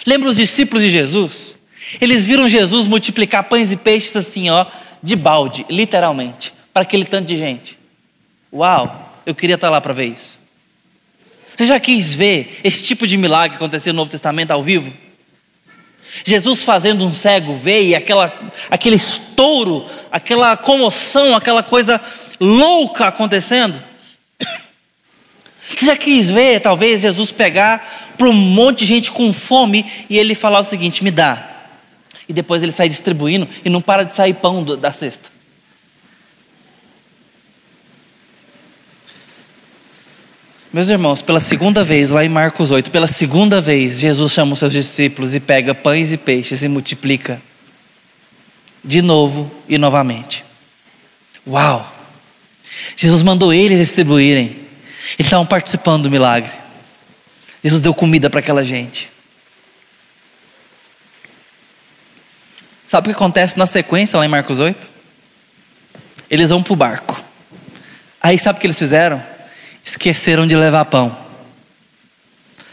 Lembra 0.06 0.30
os 0.30 0.38
discípulos 0.38 0.82
de 0.82 0.90
Jesus? 0.90 1.58
Eles 2.00 2.26
viram 2.26 2.48
Jesus 2.48 2.88
multiplicar 2.88 3.44
pães 3.50 3.70
e 3.74 3.76
peixes 3.76 4.16
assim, 4.16 4.50
ó, 4.50 4.66
de 5.04 5.18
balde, 5.18 5.66
literalmente 5.70 6.54
para 6.72 6.84
aquele 6.84 7.04
tanto 7.04 7.28
de 7.28 7.36
gente. 7.36 7.78
Uau, 8.54 9.14
eu 9.26 9.36
queria 9.36 9.56
estar 9.56 9.70
lá 9.70 9.82
para 9.82 9.92
ver 9.92 10.06
isso. 10.06 10.40
Você 11.54 11.66
já 11.66 11.82
quis 11.82 12.14
ver 12.14 12.62
esse 12.64 12.82
tipo 12.82 13.06
de 13.06 13.18
milagre 13.18 13.58
acontecer 13.58 13.92
no 13.92 13.98
Novo 13.98 14.10
Testamento 14.10 14.52
ao 14.52 14.64
vivo? 14.64 15.09
Jesus 16.26 16.64
fazendo 16.64 17.06
um 17.06 17.14
cego 17.14 17.56
ver 17.56 17.84
e 17.84 17.96
aquela, 17.96 18.34
aquele 18.70 18.96
estouro, 18.96 19.86
aquela 20.12 20.58
comoção, 20.58 21.36
aquela 21.36 21.64
coisa 21.64 22.02
louca 22.40 23.08
acontecendo. 23.08 23.82
Você 25.62 25.86
já 25.86 25.96
quis 25.96 26.30
ver, 26.30 26.62
talvez, 26.62 27.02
Jesus 27.02 27.32
pegar 27.32 28.14
para 28.18 28.28
um 28.28 28.34
monte 28.34 28.80
de 28.80 28.86
gente 28.86 29.12
com 29.12 29.32
fome 29.32 29.86
e 30.10 30.18
ele 30.18 30.34
falar 30.34 30.60
o 30.60 30.64
seguinte: 30.64 31.04
me 31.04 31.12
dá. 31.12 31.48
E 32.28 32.34
depois 32.34 32.62
ele 32.62 32.72
sai 32.72 32.90
distribuindo 32.90 33.48
e 33.64 33.70
não 33.70 33.82
para 33.82 34.04
de 34.04 34.16
sair 34.16 34.34
pão 34.34 34.64
da 34.64 34.92
cesta. 34.92 35.39
Meus 40.72 40.88
irmãos, 40.90 41.24
pela 41.24 41.40
segunda 41.40 41.84
vez, 41.84 42.12
lá 42.12 42.24
em 42.24 42.30
Marcos 42.30 42.70
8, 42.70 42.92
pela 42.92 43.08
segunda 43.08 43.60
vez, 43.60 44.00
Jesus 44.00 44.32
chama 44.32 44.54
os 44.54 44.60
seus 44.60 44.72
discípulos 44.72 45.34
e 45.34 45.40
pega 45.40 45.74
pães 45.74 46.14
e 46.14 46.18
peixes 46.18 46.62
e 46.62 46.68
multiplica. 46.68 47.42
De 48.84 49.02
novo 49.02 49.52
e 49.68 49.80
novamente. 49.80 50.46
Uau! 51.48 51.92
Jesus 52.96 53.24
mandou 53.24 53.52
eles 53.52 53.80
distribuírem. 53.80 54.46
Eles 55.18 55.26
estavam 55.26 55.46
participando 55.46 56.04
do 56.04 56.12
milagre. 56.12 56.52
Jesus 57.64 57.82
deu 57.82 57.94
comida 57.94 58.30
para 58.30 58.40
aquela 58.40 58.64
gente. 58.64 59.10
Sabe 62.86 63.08
o 63.08 63.10
que 63.10 63.16
acontece 63.16 63.58
na 63.58 63.66
sequência 63.66 64.20
lá 64.20 64.26
em 64.26 64.30
Marcos 64.30 64.60
8? 64.60 64.88
Eles 66.30 66.52
vão 66.52 66.62
para 66.62 66.74
o 66.74 66.76
barco. 66.76 67.20
Aí 68.22 68.38
sabe 68.38 68.58
o 68.58 68.62
que 68.62 68.68
eles 68.68 68.78
fizeram? 68.78 69.39
Esqueceram 69.84 70.48
de 70.48 70.56
levar 70.56 70.86
pão. 70.86 71.18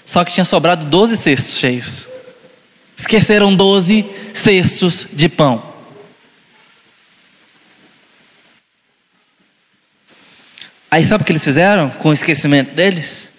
Só 0.05 0.25
que 0.25 0.33
tinha 0.33 0.45
sobrado 0.45 0.87
12 0.87 1.17
cestos 1.17 1.59
cheios. 1.59 2.07
Esqueceram 2.97 3.55
12 3.55 4.07
cestos 4.33 5.07
de 5.13 5.29
pão. 5.29 5.63
Aí 10.91 11.05
sabe 11.05 11.23
o 11.23 11.25
que 11.27 11.33
eles 11.33 11.45
fizeram 11.45 11.91
com 11.91 12.11
o 12.11 12.13
esquecimento 12.13 12.75
deles? 12.75 13.31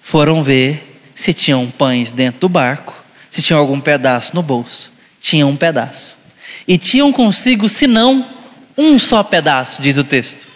Foram 0.00 0.42
ver 0.42 0.98
se 1.14 1.34
tinham 1.34 1.68
pães 1.68 2.12
dentro 2.12 2.40
do 2.42 2.48
barco, 2.48 2.94
se 3.28 3.42
tinham 3.42 3.58
algum 3.58 3.80
pedaço 3.80 4.34
no 4.34 4.42
bolso. 4.42 4.92
Tinham 5.20 5.50
um 5.50 5.56
pedaço. 5.56 6.16
E 6.66 6.78
tinham 6.78 7.12
consigo, 7.12 7.68
se 7.68 7.86
não, 7.86 8.24
um 8.78 8.98
só 8.98 9.22
pedaço, 9.22 9.82
diz 9.82 9.96
o 9.96 10.04
texto. 10.04 10.46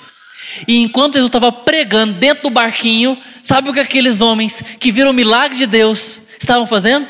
E 0.67 0.83
enquanto 0.83 1.15
Jesus 1.15 1.29
estava 1.29 1.53
pregando 1.53 2.15
dentro 2.15 2.45
do 2.45 2.51
barquinho, 2.51 3.17
sabe 3.43 3.71
o 3.71 3.73
que 3.73 3.81
aqueles 3.81 4.21
homens 4.21 4.63
que 4.79 4.91
viram 4.91 5.11
o 5.11 5.15
milagre 5.15 5.57
de 5.57 5.67
Deus 5.67 6.21
estavam 6.39 6.67
fazendo? 6.67 7.09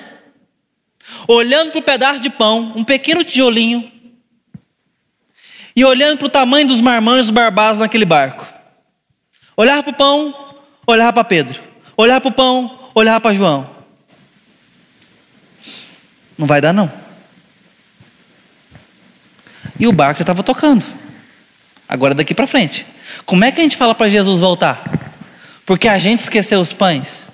Olhando 1.27 1.71
para 1.71 1.79
o 1.79 1.83
pedaço 1.83 2.21
de 2.21 2.31
pão, 2.31 2.73
um 2.77 2.85
pequeno 2.85 3.25
tijolinho, 3.25 3.91
e 5.75 5.85
olhando 5.85 6.19
para 6.19 6.27
o 6.27 6.31
tamanho 6.31 6.67
dos 6.67 6.81
marmanjos 6.81 7.31
barbados 7.31 7.81
naquele 7.81 8.05
barco. 8.05 8.47
Olhar 9.57 9.83
para 9.83 9.91
o 9.91 9.95
pão, 9.95 10.35
olhar 10.87 11.13
para 11.13 11.25
Pedro. 11.25 11.63
Olhar 11.97 12.21
para 12.21 12.29
o 12.29 12.33
pão, 12.33 12.91
olhar 12.95 13.21
para 13.21 13.35
João. 13.35 13.69
Não 16.37 16.47
vai 16.47 16.61
dar, 16.61 16.73
não. 16.73 16.91
E 19.79 19.87
o 19.87 19.93
barco 19.93 20.23
estava 20.23 20.43
tocando. 20.43 20.85
Agora 21.91 22.15
daqui 22.15 22.33
para 22.33 22.47
frente. 22.47 22.87
Como 23.27 23.45
é 23.45 23.51
que 23.51 23.59
a 23.59 23.65
gente 23.65 23.77
fala 23.77 23.97
para 23.97 24.09
Jesus 24.09 24.39
voltar? 24.39 24.81
Porque 25.67 25.89
a 25.89 25.99
gente 25.99 26.21
esqueceu 26.21 26.61
os 26.61 26.73
pães. 26.73 27.29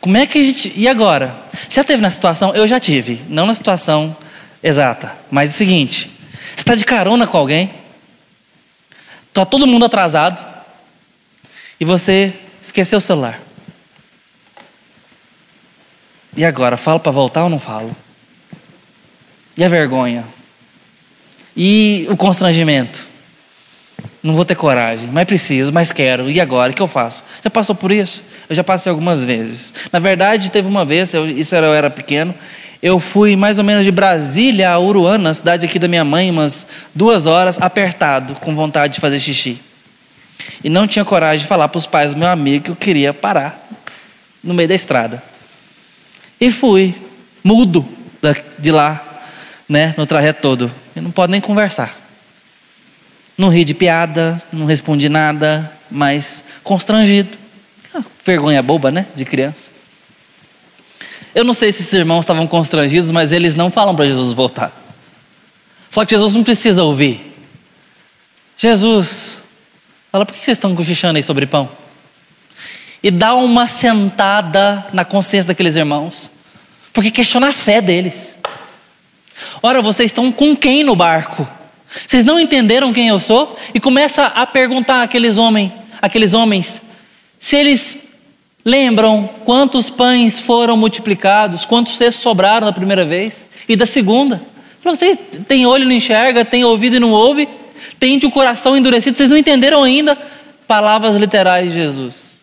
Como 0.00 0.16
é 0.16 0.26
que 0.26 0.40
a 0.40 0.42
gente. 0.42 0.72
E 0.74 0.88
agora? 0.88 1.32
Já 1.70 1.84
teve 1.84 2.02
na 2.02 2.10
situação? 2.10 2.52
Eu 2.56 2.66
já 2.66 2.80
tive. 2.80 3.22
Não 3.28 3.46
na 3.46 3.54
situação 3.54 4.16
exata. 4.60 5.16
Mas 5.30 5.50
é 5.50 5.54
o 5.54 5.56
seguinte: 5.56 6.10
você 6.52 6.62
está 6.62 6.74
de 6.74 6.84
carona 6.84 7.24
com 7.24 7.38
alguém. 7.38 7.72
Está 9.28 9.44
todo 9.44 9.64
mundo 9.64 9.84
atrasado. 9.84 10.44
E 11.78 11.84
você 11.84 12.34
esqueceu 12.60 12.98
o 12.98 13.00
celular. 13.00 13.38
E 16.36 16.44
agora? 16.44 16.76
Falo 16.76 16.98
para 16.98 17.12
voltar 17.12 17.44
ou 17.44 17.48
não 17.48 17.60
falo? 17.60 17.94
E 19.56 19.62
a 19.62 19.68
vergonha? 19.68 20.24
E 21.56 22.06
o 22.10 22.16
constrangimento? 22.16 23.06
Não 24.22 24.34
vou 24.34 24.44
ter 24.44 24.54
coragem, 24.54 25.08
mas 25.12 25.26
preciso, 25.26 25.72
mas 25.72 25.92
quero. 25.92 26.30
E 26.30 26.40
agora? 26.40 26.72
O 26.72 26.74
que 26.74 26.80
eu 26.80 26.88
faço? 26.88 27.24
Já 27.42 27.50
passou 27.50 27.74
por 27.74 27.90
isso? 27.90 28.22
Eu 28.48 28.54
já 28.54 28.62
passei 28.62 28.90
algumas 28.90 29.24
vezes. 29.24 29.74
Na 29.92 29.98
verdade, 29.98 30.50
teve 30.50 30.68
uma 30.68 30.84
vez, 30.84 31.12
eu, 31.12 31.28
isso 31.28 31.54
era, 31.54 31.66
eu 31.66 31.74
era 31.74 31.90
pequeno, 31.90 32.34
eu 32.82 32.98
fui 32.98 33.36
mais 33.36 33.58
ou 33.58 33.64
menos 33.64 33.84
de 33.84 33.90
Brasília 33.90 34.70
a 34.70 34.78
Uruana, 34.78 35.34
cidade 35.34 35.66
aqui 35.66 35.78
da 35.78 35.88
minha 35.88 36.04
mãe, 36.04 36.30
umas 36.30 36.66
duas 36.94 37.26
horas, 37.26 37.60
apertado, 37.60 38.34
com 38.40 38.54
vontade 38.54 38.94
de 38.94 39.00
fazer 39.00 39.20
xixi. 39.20 39.60
E 40.64 40.68
não 40.68 40.86
tinha 40.86 41.04
coragem 41.04 41.42
de 41.42 41.46
falar 41.46 41.68
para 41.68 41.78
os 41.78 41.86
pais 41.86 42.12
do 42.12 42.18
meu 42.18 42.28
amigo 42.28 42.64
que 42.64 42.70
eu 42.70 42.76
queria 42.76 43.12
parar 43.14 43.68
no 44.42 44.54
meio 44.54 44.68
da 44.68 44.74
estrada. 44.74 45.22
E 46.40 46.50
fui, 46.50 46.94
mudo 47.42 47.86
de 48.58 48.70
lá, 48.72 49.00
né, 49.68 49.94
no 49.96 50.06
trajeto 50.06 50.40
todo. 50.40 50.81
Eu 50.94 51.02
não 51.02 51.10
pode 51.10 51.32
nem 51.32 51.40
conversar. 51.40 51.98
Não 53.36 53.48
ri 53.48 53.64
de 53.64 53.74
piada, 53.74 54.40
não 54.52 54.66
respondi 54.66 55.08
nada, 55.08 55.72
mas 55.90 56.44
constrangido. 56.62 57.36
Ah, 57.94 58.02
vergonha 58.24 58.62
boba, 58.62 58.90
né? 58.90 59.06
De 59.14 59.24
criança. 59.24 59.70
Eu 61.34 61.44
não 61.44 61.54
sei 61.54 61.72
se 61.72 61.82
esses 61.82 61.92
irmãos 61.94 62.20
estavam 62.20 62.46
constrangidos, 62.46 63.10
mas 63.10 63.32
eles 63.32 63.54
não 63.54 63.70
falam 63.70 63.96
para 63.96 64.06
Jesus 64.06 64.32
voltar. 64.32 64.70
Só 65.90 66.04
que 66.04 66.14
Jesus 66.14 66.34
não 66.34 66.44
precisa 66.44 66.84
ouvir. 66.84 67.34
Jesus, 68.56 69.42
fala, 70.10 70.26
por 70.26 70.34
que 70.34 70.44
vocês 70.44 70.56
estão 70.56 70.74
cochichando 70.76 71.16
aí 71.16 71.22
sobre 71.22 71.46
pão? 71.46 71.68
E 73.02 73.10
dá 73.10 73.34
uma 73.34 73.66
sentada 73.66 74.86
na 74.92 75.04
consciência 75.04 75.48
daqueles 75.48 75.74
irmãos. 75.74 76.30
Porque 76.92 77.10
questiona 77.10 77.48
a 77.48 77.52
fé 77.52 77.80
deles. 77.80 78.36
Ora, 79.62 79.80
vocês 79.80 80.10
estão 80.10 80.32
com 80.32 80.56
quem 80.56 80.82
no 80.82 80.96
barco? 80.96 81.46
Vocês 82.04 82.24
não 82.24 82.40
entenderam 82.40 82.92
quem 82.92 83.08
eu 83.08 83.20
sou? 83.20 83.56
E 83.72 83.78
começa 83.78 84.24
a 84.24 84.44
perguntar 84.44 85.04
àqueles 85.04 85.38
homens, 85.38 85.70
aqueles 86.00 86.34
homens, 86.34 86.82
se 87.38 87.54
eles 87.54 87.96
lembram 88.64 89.30
quantos 89.44 89.88
pães 89.88 90.40
foram 90.40 90.76
multiplicados, 90.76 91.64
quantos 91.64 91.96
cestos 91.96 92.22
sobraram 92.22 92.66
da 92.66 92.72
primeira 92.72 93.04
vez 93.04 93.46
e 93.68 93.76
da 93.76 93.86
segunda. 93.86 94.42
Vocês 94.82 95.16
têm 95.46 95.64
olho 95.64 95.84
e 95.84 95.86
não 95.86 95.92
enxerga, 95.92 96.44
têm 96.44 96.64
ouvido 96.64 96.96
e 96.96 97.00
não 97.00 97.12
ouve, 97.12 97.48
têm 98.00 98.18
de 98.18 98.28
coração 98.30 98.76
endurecido, 98.76 99.16
vocês 99.16 99.30
não 99.30 99.38
entenderam 99.38 99.84
ainda 99.84 100.18
palavras 100.66 101.16
literais 101.16 101.70
de 101.70 101.76
Jesus. 101.76 102.41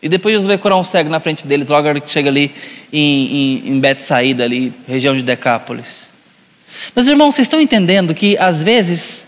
E 0.00 0.08
depois 0.08 0.32
Jesus 0.32 0.46
vai 0.46 0.58
curar 0.58 0.76
um 0.76 0.84
cego 0.84 1.10
na 1.10 1.18
frente 1.18 1.46
dele, 1.46 1.66
logo 1.68 2.00
que 2.00 2.10
chega 2.10 2.28
ali 2.28 2.54
em, 2.92 3.62
em, 3.62 3.68
em 3.70 3.80
Betsaída, 3.80 4.44
ali, 4.44 4.72
região 4.86 5.16
de 5.16 5.22
Decápolis. 5.22 6.08
Meus 6.94 7.08
irmãos, 7.08 7.34
vocês 7.34 7.46
estão 7.46 7.60
entendendo 7.60 8.14
que 8.14 8.38
às 8.38 8.62
vezes 8.62 9.24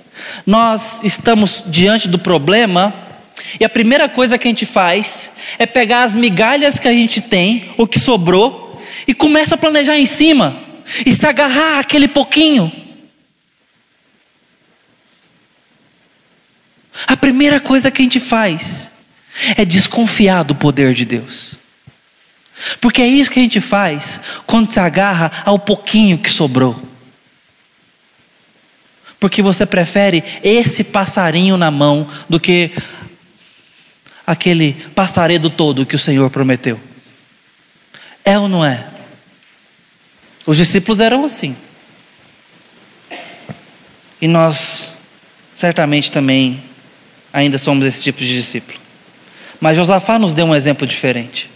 nós 0.46 1.00
estamos 1.02 1.64
diante 1.66 2.09
do 2.09 2.18
problema 2.18 2.94
e 3.59 3.64
a 3.64 3.68
primeira 3.68 4.09
coisa 4.09 4.38
que 4.38 4.46
a 4.46 4.50
gente 4.50 4.66
faz 4.66 5.30
é 5.59 5.66
pegar 5.66 6.04
as 6.04 6.14
migalhas 6.14 6.78
que 6.78 6.87
a 6.87 6.92
gente 6.92 7.20
tem, 7.20 7.70
o 7.76 7.87
que 7.87 7.98
sobrou, 7.98 8.80
e 9.09 9.14
começa 9.14 9.56
a 9.56 9.59
planejar 9.59 9.98
em 9.98 10.06
cima 10.06 10.56
e 11.04 11.14
se 11.14 11.26
agarrar 11.26 11.80
aquele 11.80 12.06
pouquinho. 12.06 12.70
A 17.06 17.16
primeira 17.16 17.59
coisa 17.59 17.90
que 17.90 18.02
a 18.02 18.04
gente 18.04 18.20
faz 18.20 18.90
é 19.57 19.64
desconfiar 19.64 20.42
do 20.42 20.55
poder 20.55 20.94
de 20.94 21.05
Deus. 21.05 21.57
Porque 22.81 23.00
é 23.00 23.07
isso 23.07 23.31
que 23.31 23.38
a 23.38 23.42
gente 23.42 23.61
faz 23.61 24.20
quando 24.46 24.70
se 24.70 24.79
agarra 24.79 25.31
ao 25.44 25.59
pouquinho 25.59 26.18
que 26.18 26.31
sobrou 26.31 26.90
porque 29.20 29.42
você 29.42 29.66
prefere 29.66 30.24
esse 30.42 30.83
passarinho 30.83 31.59
na 31.59 31.70
mão 31.70 32.09
do 32.26 32.40
que 32.40 32.72
aquele 34.26 34.72
passaredo 34.94 35.50
todo 35.50 35.85
que 35.85 35.94
o 35.94 35.98
Senhor 35.98 36.31
prometeu. 36.31 36.81
É 38.24 38.38
ou 38.38 38.48
não 38.48 38.64
é? 38.64 38.87
Os 40.46 40.57
discípulos 40.57 41.00
eram 41.00 41.26
assim. 41.26 41.55
E 44.22 44.26
nós, 44.26 44.96
certamente 45.55 46.11
também, 46.11 46.62
ainda 47.31 47.59
somos 47.59 47.85
esse 47.85 48.03
tipo 48.03 48.20
de 48.20 48.33
discípulo. 48.33 48.79
Mas 49.61 49.77
Josafá 49.77 50.18
nos 50.18 50.35
deu 50.35 50.46
um 50.46 50.55
exemplo 50.55 50.87
diferente. 50.87 51.51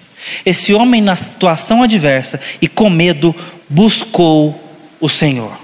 Esse 0.45 0.73
homem, 0.73 1.01
na 1.01 1.17
situação 1.17 1.83
adversa 1.83 2.41
e 2.61 2.69
com 2.69 2.89
medo, 2.91 3.35
buscou 3.69 4.59
o 5.01 5.09
Senhor. 5.09 5.57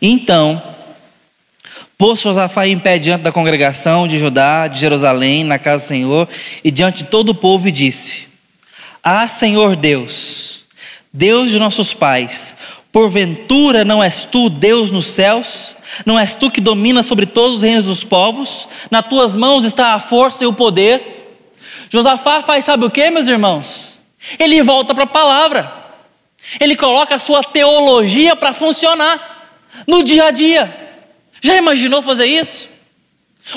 Então, 0.00 0.62
pôs 1.96 2.20
Josafá 2.20 2.66
em 2.66 2.78
pé 2.78 2.98
diante 2.98 3.22
da 3.22 3.32
congregação 3.32 4.06
de 4.06 4.18
Judá, 4.18 4.68
de 4.68 4.78
Jerusalém, 4.78 5.44
na 5.44 5.58
casa 5.58 5.84
do 5.84 5.88
Senhor, 5.88 6.28
e 6.62 6.70
diante 6.70 6.98
de 6.98 7.04
todo 7.04 7.30
o 7.30 7.34
povo, 7.34 7.68
e 7.68 7.72
disse: 7.72 8.28
Ah, 9.02 9.26
Senhor 9.26 9.76
Deus, 9.76 10.64
Deus 11.12 11.50
de 11.50 11.58
nossos 11.58 11.94
pais, 11.94 12.54
porventura 12.94 13.84
não 13.84 14.00
és 14.00 14.24
tu 14.24 14.48
Deus 14.48 14.92
nos 14.92 15.06
céus? 15.06 15.76
Não 16.06 16.16
és 16.16 16.36
tu 16.36 16.48
que 16.48 16.60
domina 16.60 17.02
sobre 17.02 17.26
todos 17.26 17.56
os 17.56 17.62
reinos 17.62 17.86
dos 17.86 18.04
povos? 18.04 18.68
Nas 18.88 19.04
tuas 19.08 19.34
mãos 19.34 19.64
está 19.64 19.94
a 19.94 19.98
força 19.98 20.44
e 20.44 20.46
o 20.46 20.52
poder. 20.52 21.42
Josafá 21.90 22.40
faz, 22.40 22.64
sabe 22.64 22.86
o 22.86 22.90
que, 22.90 23.10
meus 23.10 23.26
irmãos? 23.26 23.98
Ele 24.38 24.62
volta 24.62 24.94
para 24.94 25.02
a 25.02 25.08
palavra, 25.08 25.72
ele 26.60 26.76
coloca 26.76 27.16
a 27.16 27.18
sua 27.18 27.42
teologia 27.42 28.36
para 28.36 28.52
funcionar 28.52 29.50
no 29.88 30.04
dia 30.04 30.26
a 30.26 30.30
dia. 30.30 30.72
Já 31.40 31.56
imaginou 31.56 32.00
fazer 32.00 32.26
isso? 32.26 32.68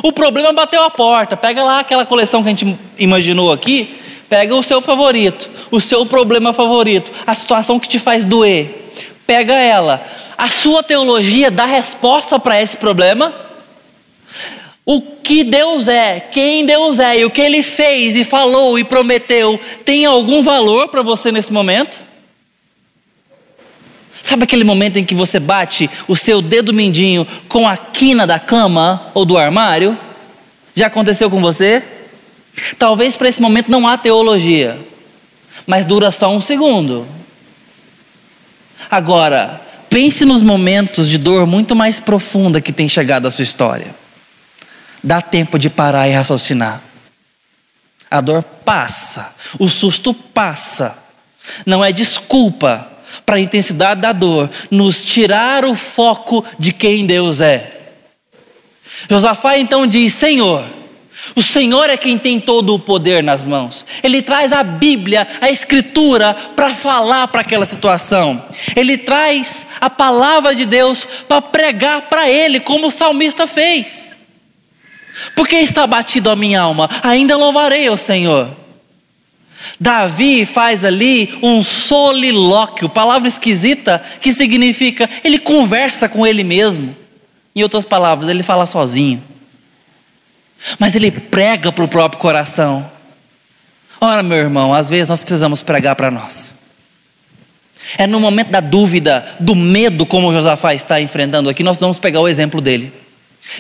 O 0.02 0.12
problema 0.12 0.52
bateu 0.52 0.84
a 0.84 0.89
porta. 0.89 1.38
Pega 1.38 1.63
lá 1.63 1.80
aquela 1.80 2.08
coleção 2.08 2.41
que 2.41 2.50
a 2.50 2.52
gente 2.52 2.76
imaginou 2.97 3.52
aqui. 3.52 4.00
Pega 4.28 4.56
o 4.56 4.63
seu 4.63 4.82
favorito, 4.82 5.47
o 5.69 5.80
seu 5.80 6.06
problema 6.08 6.52
favorito, 6.54 7.13
a 7.26 7.36
situação 7.36 7.80
que 7.80 7.88
te 7.88 8.00
faz 8.00 8.26
doer. 8.26 8.87
Pega 9.27 9.53
ela. 9.53 10.01
A 10.37 10.47
sua 10.47 10.81
teologia 10.81 11.51
dá 11.51 11.65
resposta 11.65 12.39
para 12.39 12.61
esse 12.61 12.77
problema? 12.77 13.33
O 14.85 15.01
que 15.01 15.43
Deus 15.43 15.89
é, 15.89 16.21
quem 16.21 16.65
Deus 16.65 16.97
é 16.97 17.19
e 17.19 17.25
o 17.25 17.29
que 17.29 17.41
Ele 17.41 17.61
fez 17.61 18.15
e 18.15 18.23
falou 18.23 18.79
e 18.79 18.85
prometeu 18.85 19.59
tem 19.83 20.05
algum 20.05 20.41
valor 20.41 20.87
para 20.87 21.01
você 21.01 21.29
nesse 21.29 21.51
momento? 21.51 21.99
Sabe 24.23 24.43
aquele 24.43 24.63
momento 24.63 24.97
em 24.97 25.03
que 25.03 25.13
você 25.13 25.39
bate 25.39 25.89
o 26.07 26.15
seu 26.15 26.41
dedo 26.41 26.73
mindinho 26.73 27.27
com 27.49 27.67
a 27.67 27.75
quina 27.75 28.25
da 28.25 28.39
cama 28.39 29.11
ou 29.13 29.25
do 29.25 29.37
armário? 29.37 29.97
Já 30.73 30.87
aconteceu 30.87 31.29
com 31.29 31.41
você? 31.41 31.83
Talvez 32.77 33.17
para 33.17 33.27
esse 33.27 33.41
momento 33.41 33.69
não 33.69 33.87
há 33.87 33.97
teologia, 33.97 34.77
mas 35.65 35.85
dura 35.85 36.11
só 36.11 36.29
um 36.29 36.39
segundo. 36.39 37.05
Agora, 38.89 39.62
pense 39.89 40.23
nos 40.26 40.41
momentos 40.41 41.10
de 41.10 41.17
dor 41.17 41.45
muito 41.45 41.76
mais 41.76 42.00
profunda 42.00 42.62
que 42.62 42.71
tem 42.71 42.88
chegado 42.88 43.28
à 43.28 43.32
sua 43.32 43.43
história. 43.43 43.93
Dá 45.04 45.21
tempo 45.21 45.60
de 45.60 45.69
parar 45.69 46.08
e 46.08 46.13
raciocinar. 46.13 46.82
A 48.10 48.21
dor 48.21 48.41
passa, 48.41 49.34
o 49.60 49.67
susto 49.67 50.13
passa. 50.13 50.97
Não 51.65 51.84
é 51.84 51.91
desculpa 51.91 52.88
para 53.26 53.36
a 53.36 53.41
intensidade 53.41 54.02
da 54.02 54.13
dor, 54.13 54.50
nos 54.71 55.04
tirar 55.04 55.65
o 55.65 55.76
foco 55.76 56.45
de 56.58 56.71
quem 56.71 57.06
Deus 57.06 57.41
é. 57.41 57.91
Josafá 59.10 59.58
então 59.58 59.86
diz: 59.86 60.13
Senhor, 60.13 60.65
o 61.35 61.41
Senhor 61.41 61.89
é 61.89 61.97
quem 61.97 62.17
tem 62.17 62.39
todo 62.39 62.73
o 62.73 62.79
poder 62.79 63.23
nas 63.23 63.45
mãos. 63.45 63.85
Ele 64.03 64.21
traz 64.21 64.53
a 64.53 64.63
Bíblia, 64.63 65.27
a 65.41 65.49
Escritura, 65.49 66.33
para 66.55 66.73
falar 66.73 67.27
para 67.27 67.41
aquela 67.41 67.65
situação. 67.65 68.43
Ele 68.75 68.97
traz 68.97 69.67
a 69.79 69.89
palavra 69.89 70.55
de 70.55 70.65
Deus 70.65 71.07
para 71.27 71.41
pregar 71.41 72.03
para 72.03 72.29
ele, 72.29 72.59
como 72.59 72.87
o 72.87 72.91
salmista 72.91 73.45
fez. 73.47 74.17
Porque 75.35 75.55
está 75.57 75.85
batido 75.87 76.29
a 76.29 76.35
minha 76.35 76.61
alma, 76.61 76.89
ainda 77.03 77.37
louvarei 77.37 77.89
o 77.89 77.97
Senhor. 77.97 78.49
Davi 79.79 80.45
faz 80.45 80.83
ali 80.85 81.37
um 81.43 81.61
solilóquio, 81.61 82.89
palavra 82.89 83.27
esquisita 83.27 84.03
que 84.21 84.33
significa 84.33 85.09
ele 85.23 85.39
conversa 85.39 86.07
com 86.07 86.25
ele 86.25 86.43
mesmo. 86.43 86.95
Em 87.55 87.63
outras 87.63 87.85
palavras, 87.85 88.29
ele 88.29 88.43
fala 88.43 88.67
sozinho. 88.67 89.21
Mas 90.80 90.95
ele 90.95 91.12
prega 91.12 91.71
para 91.71 91.84
o 91.84 91.88
próprio 91.88 92.19
coração. 92.19 92.89
Ora, 93.99 94.21
meu 94.21 94.38
irmão, 94.38 94.73
às 94.73 94.89
vezes 94.89 95.10
nós 95.10 95.23
precisamos 95.23 95.63
pregar 95.63 95.95
para 95.95 96.12
nós. 96.12 96.53
É 97.97 98.06
no 98.06 98.19
momento 98.19 98.49
da 98.49 98.60
dúvida, 98.60 99.25
do 99.39 99.56
medo, 99.56 100.06
como 100.06 100.34
Josafá 100.34 100.73
está 100.73 101.01
enfrentando 101.01 101.49
aqui, 101.49 101.63
nós 101.63 101.80
vamos 101.80 101.97
pegar 101.97 102.19
o 102.19 102.27
exemplo 102.27 102.60
dele 102.60 102.91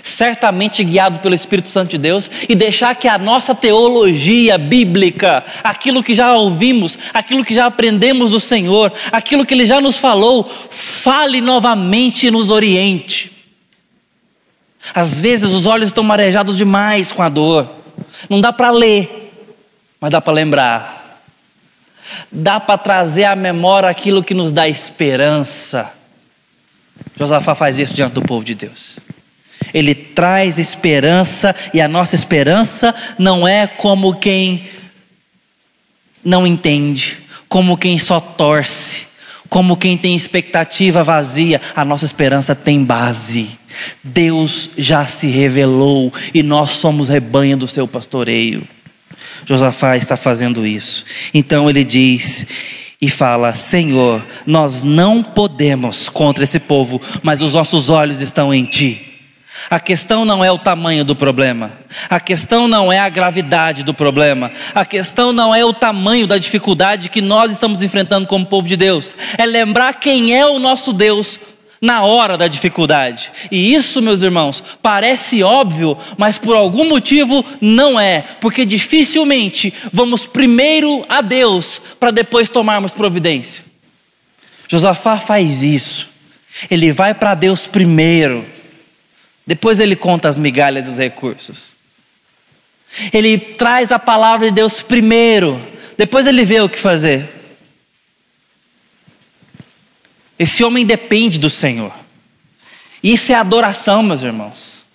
certamente 0.03 0.83
guiado 0.83 1.19
pelo 1.19 1.35
Espírito 1.35 1.69
Santo 1.69 1.91
de 1.91 1.97
Deus, 1.97 2.29
e 2.47 2.55
deixar 2.55 2.95
que 2.95 3.07
a 3.07 3.17
nossa 3.17 3.55
teologia 3.55 4.57
bíblica, 4.57 5.43
aquilo 5.63 6.03
que 6.03 6.13
já 6.13 6.35
ouvimos, 6.35 6.97
aquilo 7.13 7.43
que 7.43 7.53
já 7.53 7.65
aprendemos 7.65 8.31
do 8.31 8.39
Senhor, 8.39 8.91
aquilo 9.11 9.45
que 9.45 9.53
Ele 9.53 9.65
já 9.65 9.79
nos 9.79 9.97
falou, 9.97 10.43
fale 10.43 11.41
novamente 11.41 12.27
e 12.27 12.31
nos 12.31 12.49
oriente. 12.49 13.31
Às 14.93 15.19
vezes 15.19 15.51
os 15.51 15.65
olhos 15.65 15.89
estão 15.89 16.03
marejados 16.03 16.57
demais 16.57 17.11
com 17.11 17.21
a 17.21 17.29
dor, 17.29 17.69
não 18.29 18.41
dá 18.41 18.53
para 18.53 18.71
ler, 18.71 19.31
mas 19.99 20.11
dá 20.11 20.21
para 20.21 20.33
lembrar. 20.33 20.97
Dá 22.31 22.59
para 22.59 22.77
trazer 22.77 23.25
à 23.25 23.35
memória 23.35 23.89
aquilo 23.89 24.23
que 24.23 24.33
nos 24.33 24.53
dá 24.53 24.67
esperança. 24.67 25.93
Josafá 27.17 27.55
faz 27.55 27.79
isso 27.79 27.93
diante 27.93 28.13
do 28.13 28.21
povo 28.21 28.43
de 28.43 28.55
Deus. 28.55 28.99
Ele 29.73 29.93
traz 29.93 30.57
esperança 30.57 31.55
e 31.73 31.81
a 31.81 31.87
nossa 31.87 32.15
esperança 32.15 32.95
não 33.17 33.47
é 33.47 33.67
como 33.67 34.15
quem 34.15 34.67
não 36.23 36.45
entende, 36.45 37.19
como 37.47 37.77
quem 37.77 37.97
só 37.99 38.19
torce, 38.19 39.06
como 39.49 39.77
quem 39.77 39.97
tem 39.97 40.15
expectativa 40.15 41.03
vazia. 41.03 41.61
A 41.75 41.83
nossa 41.85 42.05
esperança 42.05 42.55
tem 42.55 42.83
base. 42.83 43.49
Deus 44.03 44.71
já 44.77 45.05
se 45.05 45.27
revelou 45.27 46.11
e 46.33 46.41
nós 46.41 46.71
somos 46.71 47.09
rebanho 47.09 47.57
do 47.57 47.67
seu 47.67 47.87
pastoreio. 47.87 48.67
Josafá 49.45 49.95
está 49.95 50.17
fazendo 50.17 50.65
isso. 50.65 51.05
Então 51.33 51.69
ele 51.69 51.83
diz 51.83 52.47
e 53.01 53.09
fala: 53.09 53.53
Senhor, 53.55 54.25
nós 54.45 54.83
não 54.83 55.23
podemos 55.23 56.09
contra 56.09 56.43
esse 56.43 56.59
povo, 56.59 57.01
mas 57.21 57.41
os 57.41 57.53
nossos 57.53 57.89
olhos 57.89 58.21
estão 58.21 58.53
em 58.53 58.65
ti. 58.65 59.06
A 59.69 59.79
questão 59.81 60.23
não 60.23 60.43
é 60.43 60.49
o 60.49 60.57
tamanho 60.57 61.03
do 61.03 61.13
problema, 61.13 61.71
a 62.09 62.21
questão 62.21 62.69
não 62.69 62.91
é 62.91 62.99
a 62.99 63.09
gravidade 63.09 63.83
do 63.83 63.93
problema, 63.93 64.49
a 64.73 64.85
questão 64.85 65.33
não 65.33 65.53
é 65.53 65.65
o 65.65 65.73
tamanho 65.73 66.25
da 66.25 66.37
dificuldade 66.37 67.09
que 67.09 67.21
nós 67.21 67.51
estamos 67.51 67.81
enfrentando 67.81 68.25
como 68.27 68.45
povo 68.45 68.65
de 68.65 68.77
Deus, 68.77 69.13
é 69.37 69.45
lembrar 69.45 69.95
quem 69.95 70.33
é 70.33 70.45
o 70.45 70.57
nosso 70.57 70.93
Deus 70.93 71.37
na 71.81 72.01
hora 72.03 72.37
da 72.37 72.47
dificuldade. 72.47 73.31
E 73.51 73.73
isso, 73.73 74.01
meus 74.01 74.21
irmãos, 74.21 74.63
parece 74.81 75.43
óbvio, 75.43 75.97
mas 76.17 76.37
por 76.37 76.55
algum 76.55 76.87
motivo 76.87 77.43
não 77.59 77.99
é, 77.99 78.23
porque 78.39 78.65
dificilmente 78.65 79.73
vamos 79.91 80.25
primeiro 80.25 81.05
a 81.09 81.21
Deus 81.21 81.81
para 81.99 82.11
depois 82.11 82.49
tomarmos 82.49 82.93
providência. 82.93 83.65
Josafá 84.65 85.19
faz 85.19 85.61
isso, 85.61 86.07
ele 86.71 86.93
vai 86.93 87.13
para 87.13 87.35
Deus 87.35 87.67
primeiro 87.67 88.45
depois 89.47 89.79
ele 89.79 89.95
conta 89.95 90.27
as 90.27 90.37
migalhas 90.37 90.87
dos 90.87 90.97
recursos. 90.97 91.77
Ele 93.13 93.37
traz 93.37 93.93
a 93.93 93.97
palavra 93.97 94.49
de 94.49 94.53
Deus 94.53 94.83
primeiro, 94.83 95.65
depois 95.97 96.27
ele 96.27 96.43
vê 96.43 96.59
o 96.59 96.67
que 96.67 96.77
fazer. 96.77 97.29
Esse 100.37 100.63
homem 100.65 100.85
depende 100.85 101.39
do 101.39 101.49
Senhor. 101.49 101.93
Isso 103.01 103.31
é 103.31 103.35
adoração, 103.35 104.03
meus 104.03 104.21
irmãos. 104.21 104.85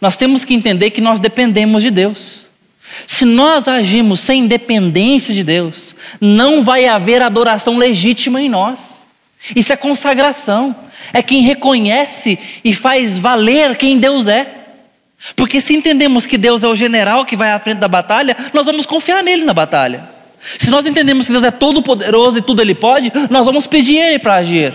Nós 0.00 0.16
temos 0.18 0.44
que 0.44 0.54
entender 0.54 0.90
que 0.90 1.00
nós 1.00 1.18
dependemos 1.18 1.82
de 1.82 1.90
Deus. 1.90 2.46
Se 3.06 3.24
nós 3.24 3.68
agimos 3.68 4.20
sem 4.20 4.46
dependência 4.46 5.32
de 5.32 5.42
Deus, 5.42 5.94
não 6.20 6.62
vai 6.62 6.86
haver 6.86 7.22
adoração 7.22 7.78
legítima 7.78 8.42
em 8.42 8.48
nós. 8.48 9.01
Isso 9.54 9.72
é 9.72 9.76
consagração 9.76 10.74
é 11.12 11.22
quem 11.22 11.42
reconhece 11.42 12.38
e 12.64 12.74
faz 12.74 13.18
valer 13.18 13.76
quem 13.76 13.98
Deus 13.98 14.26
é. 14.26 14.46
Porque 15.36 15.60
se 15.60 15.74
entendemos 15.74 16.26
que 16.26 16.36
Deus 16.36 16.62
é 16.62 16.68
o 16.68 16.74
general 16.74 17.24
que 17.24 17.36
vai 17.36 17.52
à 17.52 17.58
frente 17.58 17.78
da 17.78 17.88
batalha, 17.88 18.36
nós 18.52 18.66
vamos 18.66 18.86
confiar 18.86 19.22
nele 19.22 19.44
na 19.44 19.54
batalha. 19.54 20.08
Se 20.40 20.70
nós 20.70 20.86
entendemos 20.86 21.26
que 21.26 21.32
Deus 21.32 21.44
é 21.44 21.50
todo 21.50 21.82
poderoso 21.82 22.38
e 22.38 22.42
tudo 22.42 22.60
ele 22.60 22.74
pode, 22.74 23.12
nós 23.30 23.46
vamos 23.46 23.66
pedir 23.66 23.98
ele 23.98 24.18
para 24.18 24.36
agir. 24.36 24.74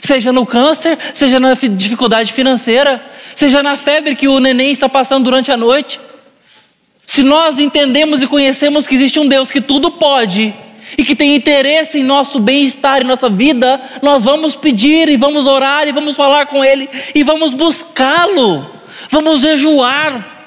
Seja 0.00 0.32
no 0.32 0.46
câncer, 0.46 0.96
seja 1.12 1.40
na 1.40 1.54
dificuldade 1.54 2.32
financeira, 2.32 3.02
seja 3.34 3.62
na 3.62 3.76
febre 3.76 4.14
que 4.14 4.28
o 4.28 4.38
neném 4.38 4.70
está 4.70 4.88
passando 4.88 5.24
durante 5.24 5.50
a 5.50 5.56
noite. 5.56 6.00
Se 7.04 7.24
nós 7.24 7.58
entendemos 7.58 8.22
e 8.22 8.26
conhecemos 8.26 8.86
que 8.86 8.94
existe 8.94 9.18
um 9.18 9.26
Deus 9.26 9.50
que 9.50 9.60
tudo 9.60 9.90
pode, 9.90 10.54
e 10.96 11.04
que 11.04 11.14
tem 11.14 11.36
interesse 11.36 11.98
em 11.98 12.04
nosso 12.04 12.40
bem-estar, 12.40 13.00
em 13.00 13.04
nossa 13.04 13.28
vida, 13.28 13.80
nós 14.02 14.24
vamos 14.24 14.56
pedir 14.56 15.08
e 15.08 15.16
vamos 15.16 15.46
orar 15.46 15.86
e 15.88 15.92
vamos 15.92 16.16
falar 16.16 16.46
com 16.46 16.64
Ele 16.64 16.88
e 17.14 17.22
vamos 17.22 17.54
buscá-lo, 17.54 18.66
vamos 19.10 19.40
jejuar. 19.40 20.38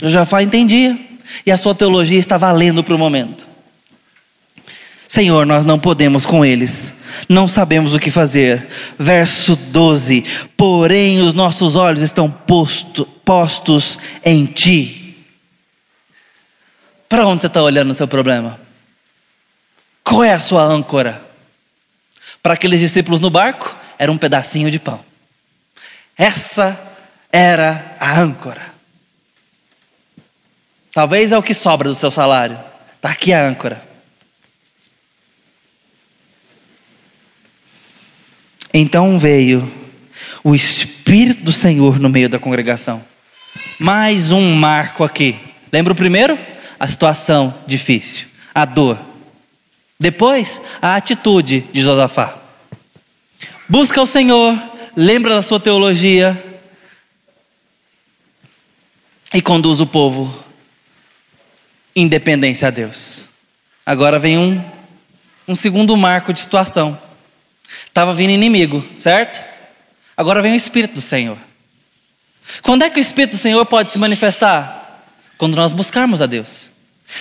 Josafá 0.00 0.42
entendia 0.42 0.96
e 1.44 1.50
a 1.50 1.56
sua 1.56 1.74
teologia 1.74 2.18
está 2.18 2.36
valendo 2.36 2.84
para 2.84 2.94
o 2.94 2.98
momento. 2.98 3.48
Senhor, 5.08 5.46
nós 5.46 5.64
não 5.64 5.78
podemos 5.78 6.26
com 6.26 6.44
eles, 6.44 6.92
não 7.28 7.46
sabemos 7.46 7.94
o 7.94 7.98
que 7.98 8.10
fazer. 8.10 8.66
Verso 8.98 9.54
12: 9.54 10.24
Porém, 10.56 11.20
os 11.20 11.32
nossos 11.32 11.76
olhos 11.76 12.02
estão 12.02 12.28
posto, 12.28 13.06
postos 13.24 13.98
em 14.24 14.44
Ti 14.46 15.05
para 17.08 17.26
onde 17.26 17.42
você 17.42 17.46
está 17.46 17.62
olhando 17.62 17.90
o 17.90 17.94
seu 17.94 18.08
problema? 18.08 18.58
Qual 20.02 20.24
é 20.24 20.32
a 20.32 20.40
sua 20.40 20.62
âncora? 20.62 21.20
Para 22.42 22.54
aqueles 22.54 22.80
discípulos 22.80 23.20
no 23.20 23.30
barco, 23.30 23.76
era 23.98 24.10
um 24.10 24.18
pedacinho 24.18 24.70
de 24.70 24.78
pão. 24.78 25.04
Essa 26.16 26.78
era 27.32 27.96
a 27.98 28.20
âncora. 28.20 28.62
Talvez 30.92 31.32
é 31.32 31.38
o 31.38 31.42
que 31.42 31.52
sobra 31.52 31.88
do 31.88 31.94
seu 31.94 32.10
salário. 32.10 32.58
Está 32.96 33.10
aqui 33.10 33.32
a 33.32 33.46
âncora. 33.46 33.82
Então 38.72 39.18
veio 39.18 39.70
o 40.44 40.54
Espírito 40.54 41.42
do 41.42 41.52
Senhor 41.52 41.98
no 41.98 42.08
meio 42.08 42.28
da 42.28 42.38
congregação. 42.38 43.04
Mais 43.78 44.32
um 44.32 44.54
marco 44.54 45.02
aqui. 45.02 45.38
Lembra 45.72 45.92
o 45.92 45.96
primeiro? 45.96 46.38
A 46.78 46.86
situação 46.86 47.54
difícil, 47.66 48.28
a 48.54 48.64
dor. 48.64 48.98
Depois, 49.98 50.60
a 50.80 50.94
atitude 50.94 51.62
de 51.72 51.80
Josafá. 51.80 52.36
Busca 53.68 54.00
o 54.00 54.06
Senhor, 54.06 54.60
lembra 54.94 55.34
da 55.34 55.42
sua 55.42 55.58
teologia 55.58 56.42
e 59.32 59.42
conduz 59.42 59.80
o 59.80 59.86
povo 59.86 60.44
em 61.94 62.06
dependência 62.06 62.68
a 62.68 62.70
Deus. 62.70 63.30
Agora 63.84 64.18
vem 64.18 64.38
um, 64.38 64.62
um 65.48 65.54
segundo 65.54 65.96
marco 65.96 66.32
de 66.32 66.40
situação. 66.40 67.00
Estava 67.86 68.12
vindo 68.12 68.30
inimigo, 68.30 68.86
certo? 68.98 69.42
Agora 70.16 70.42
vem 70.42 70.52
o 70.52 70.56
Espírito 70.56 70.94
do 70.94 71.00
Senhor. 71.00 71.38
Quando 72.62 72.82
é 72.82 72.90
que 72.90 72.98
o 72.98 73.00
Espírito 73.00 73.32
do 73.32 73.38
Senhor 73.38 73.64
pode 73.64 73.92
se 73.92 73.98
manifestar? 73.98 74.75
Quando 75.38 75.54
nós 75.54 75.72
buscarmos 75.72 76.22
a 76.22 76.26
Deus. 76.26 76.70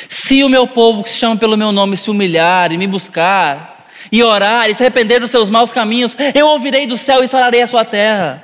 Se 0.07 0.43
o 0.43 0.49
meu 0.49 0.67
povo 0.67 1.03
que 1.03 1.09
se 1.09 1.17
chama 1.17 1.37
pelo 1.37 1.57
meu 1.57 1.71
nome 1.71 1.97
se 1.97 2.09
humilhar 2.09 2.71
e 2.71 2.77
me 2.77 2.87
buscar, 2.87 3.87
e 4.11 4.23
orar 4.23 4.69
e 4.69 4.75
se 4.75 4.83
arrepender 4.83 5.19
dos 5.19 5.31
seus 5.31 5.49
maus 5.49 5.71
caminhos, 5.71 6.15
eu 6.33 6.47
ouvirei 6.47 6.87
do 6.87 6.97
céu 6.97 7.23
e 7.23 7.27
sararei 7.27 7.61
a 7.61 7.67
sua 7.67 7.85
terra. 7.85 8.43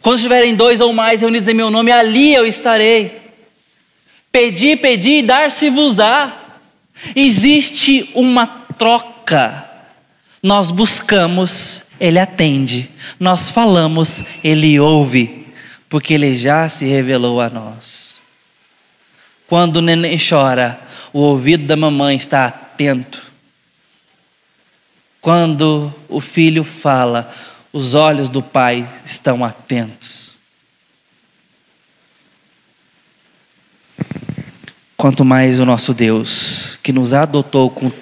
Quando 0.00 0.16
estiverem 0.16 0.54
dois 0.54 0.80
ou 0.80 0.92
mais 0.92 1.20
reunidos 1.20 1.46
em 1.46 1.54
meu 1.54 1.70
nome, 1.70 1.92
ali 1.92 2.34
eu 2.34 2.44
estarei. 2.44 3.20
Pedi, 4.32 4.76
pedi 4.76 5.18
e 5.18 5.22
dar-se-vos-á. 5.22 6.32
Existe 7.14 8.10
uma 8.14 8.46
troca. 8.46 9.70
Nós 10.42 10.72
buscamos, 10.72 11.84
Ele 12.00 12.18
atende. 12.18 12.90
Nós 13.20 13.48
falamos, 13.48 14.24
Ele 14.42 14.80
ouve. 14.80 15.41
Porque 15.92 16.14
Ele 16.14 16.34
já 16.34 16.70
se 16.70 16.86
revelou 16.86 17.38
a 17.38 17.50
nós. 17.50 18.22
Quando 19.46 19.76
o 19.76 19.82
neném 19.82 20.16
chora, 20.18 20.80
o 21.12 21.18
ouvido 21.18 21.66
da 21.66 21.76
mamãe 21.76 22.16
está 22.16 22.46
atento. 22.46 23.30
Quando 25.20 25.92
o 26.08 26.18
filho 26.18 26.64
fala, 26.64 27.30
os 27.70 27.92
olhos 27.92 28.30
do 28.30 28.42
Pai 28.42 28.88
estão 29.04 29.44
atentos. 29.44 30.38
Quanto 34.96 35.26
mais 35.26 35.60
o 35.60 35.66
nosso 35.66 35.92
Deus, 35.92 36.78
que 36.82 36.90
nos 36.90 37.12
adotou 37.12 37.68
com 37.68 37.92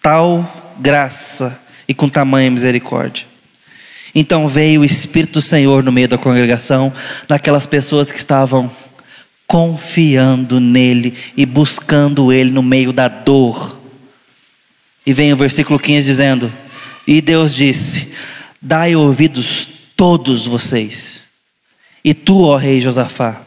tal 0.00 0.74
graça 0.80 1.60
e 1.86 1.92
com 1.92 2.08
tamanha 2.08 2.50
misericórdia. 2.50 3.33
Então 4.14 4.46
veio 4.46 4.82
o 4.82 4.84
Espírito 4.84 5.34
do 5.34 5.42
Senhor 5.42 5.82
no 5.82 5.90
meio 5.90 6.08
da 6.08 6.16
congregação, 6.16 6.92
daquelas 7.26 7.66
pessoas 7.66 8.12
que 8.12 8.18
estavam 8.18 8.70
confiando 9.46 10.60
nele 10.60 11.14
e 11.36 11.44
buscando 11.44 12.32
ele 12.32 12.50
no 12.50 12.62
meio 12.62 12.92
da 12.92 13.08
dor. 13.08 13.78
E 15.04 15.12
vem 15.12 15.32
o 15.32 15.36
versículo 15.36 15.78
15 15.78 16.06
dizendo: 16.06 16.52
E 17.06 17.20
Deus 17.20 17.54
disse: 17.54 18.12
Dai 18.60 18.94
ouvidos 18.94 19.66
todos 19.96 20.46
vocês. 20.46 21.26
E 22.04 22.14
tu, 22.14 22.42
ó 22.44 22.56
rei 22.56 22.80
Josafá, 22.80 23.42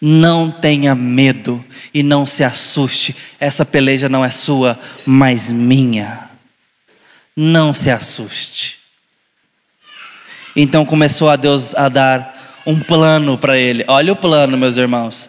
não 0.00 0.50
tenha 0.50 0.94
medo 0.94 1.64
e 1.92 2.02
não 2.02 2.26
se 2.26 2.42
assuste. 2.42 3.14
Essa 3.38 3.64
peleja 3.64 4.08
não 4.08 4.24
é 4.24 4.30
sua, 4.30 4.78
mas 5.06 5.50
minha. 5.50 6.30
Não 7.36 7.72
se 7.74 7.90
assuste. 7.90 8.83
Então 10.56 10.84
começou 10.84 11.28
a 11.28 11.36
Deus 11.36 11.74
a 11.74 11.88
dar 11.88 12.62
um 12.66 12.78
plano 12.78 13.36
para 13.36 13.58
ele. 13.58 13.84
Olha 13.88 14.12
o 14.12 14.16
plano, 14.16 14.56
meus 14.56 14.76
irmãos. 14.76 15.28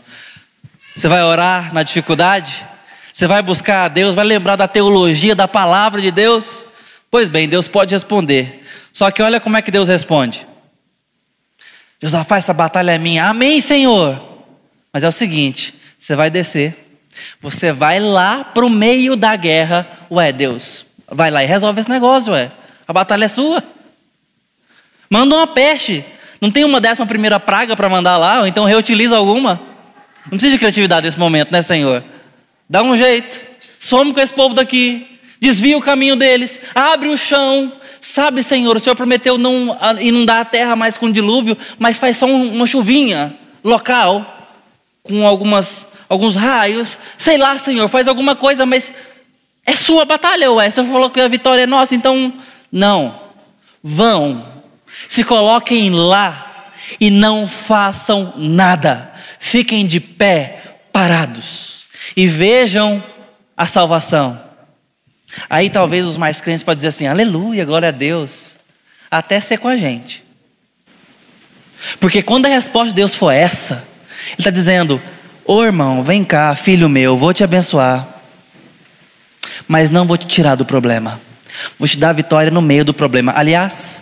Você 0.96 1.08
vai 1.08 1.24
orar 1.24 1.74
na 1.74 1.84
dificuldade? 1.84 2.66
Você 3.12 3.28
vai 3.28 3.42
buscar 3.42 3.86
a 3.86 3.88
Deus? 3.88 4.14
Vai 4.16 4.26
lembrar 4.26 4.56
da 4.56 4.68
teologia, 4.68 5.36
da 5.36 5.48
palavra 5.48 6.02
de 6.02 6.12
Deus? 6.12 6.66
Pois 7.10 7.28
bem, 7.28 7.48
Deus 7.50 7.68
pode 7.68 7.94
responder. 7.94 8.64
Só 8.94 9.10
que 9.10 9.22
olha 9.22 9.40
como 9.40 9.58
é 9.58 9.62
que 9.62 9.72
Deus 9.72 9.88
responde. 9.88 10.46
Josafá, 12.02 12.38
essa 12.38 12.54
batalha 12.54 12.92
é 12.92 12.98
minha. 12.98 13.28
Amém, 13.28 13.60
Senhor. 13.60 14.22
Mas 14.94 15.04
é 15.04 15.08
o 15.08 15.12
seguinte: 15.12 15.74
você 15.98 16.16
vai 16.16 16.30
descer, 16.30 16.76
você 17.42 17.72
vai 17.72 18.00
lá 18.00 18.44
para 18.44 18.66
o 18.66 18.70
meio 18.70 19.16
da 19.16 19.36
guerra. 19.36 19.88
Ué, 20.12 20.32
Deus, 20.32 20.86
vai 21.10 21.32
lá 21.32 21.44
e 21.44 21.48
resolve 21.48 21.80
esse 21.80 21.90
negócio, 21.90 22.34
ué. 22.34 22.52
A 22.88 22.94
batalha 22.94 23.26
é 23.26 23.30
sua. 23.30 23.64
Manda 25.10 25.36
uma 25.36 25.48
peste. 25.48 26.04
Não 26.42 26.52
tem 26.52 26.64
uma 26.64 26.82
décima 26.82 27.08
primeira 27.08 27.40
praga 27.40 27.76
para 27.76 27.90
mandar 27.90 28.18
lá, 28.18 28.42
ou 28.42 28.48
então 28.48 28.66
reutiliza 28.66 29.16
alguma. 29.16 29.60
Não 30.26 30.32
precisa 30.32 30.52
de 30.52 30.58
criatividade 30.58 31.06
nesse 31.06 31.20
momento, 31.20 31.52
né, 31.52 31.62
Senhor? 31.62 32.04
Dá 32.70 32.82
um 32.84 32.98
jeito. 32.98 33.40
Some 33.80 34.14
com 34.14 34.20
esse 34.20 34.34
povo 34.34 34.56
daqui. 34.56 35.08
Desvia 35.40 35.78
o 35.78 35.82
caminho 35.82 36.16
deles. 36.16 36.60
Abre 36.74 37.10
o 37.10 37.18
chão. 37.18 37.72
Sabe, 38.02 38.44
Senhor, 38.44 38.76
o 38.76 38.80
Senhor 38.80 38.96
prometeu 38.96 39.38
não 39.38 39.78
inundar 40.00 40.42
a 40.42 40.46
terra 40.46 40.76
mais 40.76 40.98
com 40.98 41.12
dilúvio, 41.12 41.58
mas 41.80 41.98
faz 41.98 42.18
só 42.18 42.28
uma 42.28 42.68
chuvinha 42.68 43.36
local, 43.64 44.48
com 45.02 45.26
algumas, 45.26 45.88
alguns 46.08 46.36
raios. 46.36 47.00
Sei 47.18 47.38
lá, 47.38 47.58
Senhor, 47.58 47.88
faz 47.90 48.08
alguma 48.08 48.36
coisa, 48.36 48.66
mas 48.66 48.92
é 49.66 49.76
sua 49.76 50.06
batalha, 50.06 50.52
ué. 50.52 50.68
O 50.68 50.72
Senhor 50.72 50.88
falou 50.88 51.10
que 51.10 51.20
a 51.20 51.28
vitória 51.28 51.64
é 51.64 51.68
nossa, 51.68 51.96
então 51.96 52.32
não. 52.72 53.16
Vão, 53.84 54.46
se 55.08 55.24
coloquem 55.24 55.90
lá 55.90 56.72
e 57.00 57.10
não 57.10 57.48
façam 57.48 58.34
nada. 58.38 59.12
Fiquem 59.40 59.86
de 59.86 60.00
pé, 60.00 60.80
parados, 60.92 61.84
e 62.16 62.28
vejam 62.28 63.04
a 63.56 63.66
salvação. 63.66 64.42
Aí 65.50 65.70
talvez 65.70 66.06
os 66.06 66.18
mais 66.18 66.42
crentes 66.42 66.64
podem 66.64 66.78
dizer 66.78 66.90
assim: 66.90 67.08
aleluia, 67.08 67.66
glória 67.66 67.90
a 67.90 67.92
Deus, 67.92 68.58
até 69.10 69.40
ser 69.40 69.58
com 69.58 69.68
a 69.68 69.76
gente. 69.76 70.24
Porque 72.00 72.22
quando 72.22 72.46
a 72.46 72.50
resposta 72.50 72.90
de 72.90 72.96
Deus 72.96 73.14
for 73.14 73.32
essa, 73.32 73.76
Ele 74.28 74.36
está 74.40 74.50
dizendo: 74.50 75.02
Ô 75.46 75.64
irmão, 75.64 76.04
vem 76.04 76.24
cá, 76.24 76.56
filho 76.56 76.90
meu, 76.90 77.18
vou 77.18 77.34
te 77.34 77.44
abençoar, 77.44 78.08
mas 79.68 79.92
não 79.92 80.06
vou 80.06 80.18
te 80.18 80.26
tirar 80.26 80.56
do 80.56 80.66
problema, 80.66 81.20
vou 81.78 81.88
te 81.88 81.98
dar 81.98 82.10
a 82.10 82.14
vitória 82.14 82.52
no 82.52 82.62
meio 82.62 82.86
do 82.86 82.94
problema. 82.94 83.34
Aliás, 83.36 84.02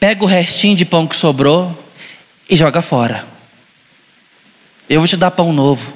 pega 0.00 0.24
o 0.24 0.26
restinho 0.26 0.74
de 0.74 0.84
pão 0.84 1.06
que 1.06 1.14
sobrou 1.14 1.78
e 2.48 2.56
joga 2.56 2.82
fora. 2.82 3.24
Eu 4.88 5.00
vou 5.00 5.06
te 5.06 5.16
dar 5.16 5.30
pão 5.30 5.52
novo. 5.52 5.92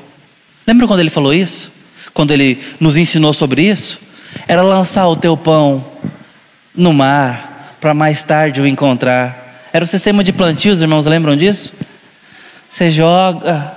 Lembra 0.66 0.86
quando 0.86 1.00
ele 1.00 1.10
falou 1.10 1.34
isso? 1.34 1.72
quando 2.14 2.30
ele 2.30 2.60
nos 2.78 2.96
ensinou 2.96 3.32
sobre 3.32 3.62
isso, 3.62 3.98
era 4.46 4.62
lançar 4.62 5.08
o 5.08 5.16
teu 5.16 5.36
pão 5.36 5.84
no 6.74 6.92
mar 6.92 7.76
para 7.80 7.92
mais 7.92 8.22
tarde 8.22 8.60
o 8.60 8.66
encontrar. 8.66 9.68
Era 9.72 9.84
o 9.84 9.88
sistema 9.88 10.22
de 10.22 10.32
plantio, 10.32 10.72
os 10.72 10.80
irmãos 10.80 11.04
lembram 11.06 11.36
disso? 11.36 11.74
Você 12.70 12.90
joga 12.90 13.72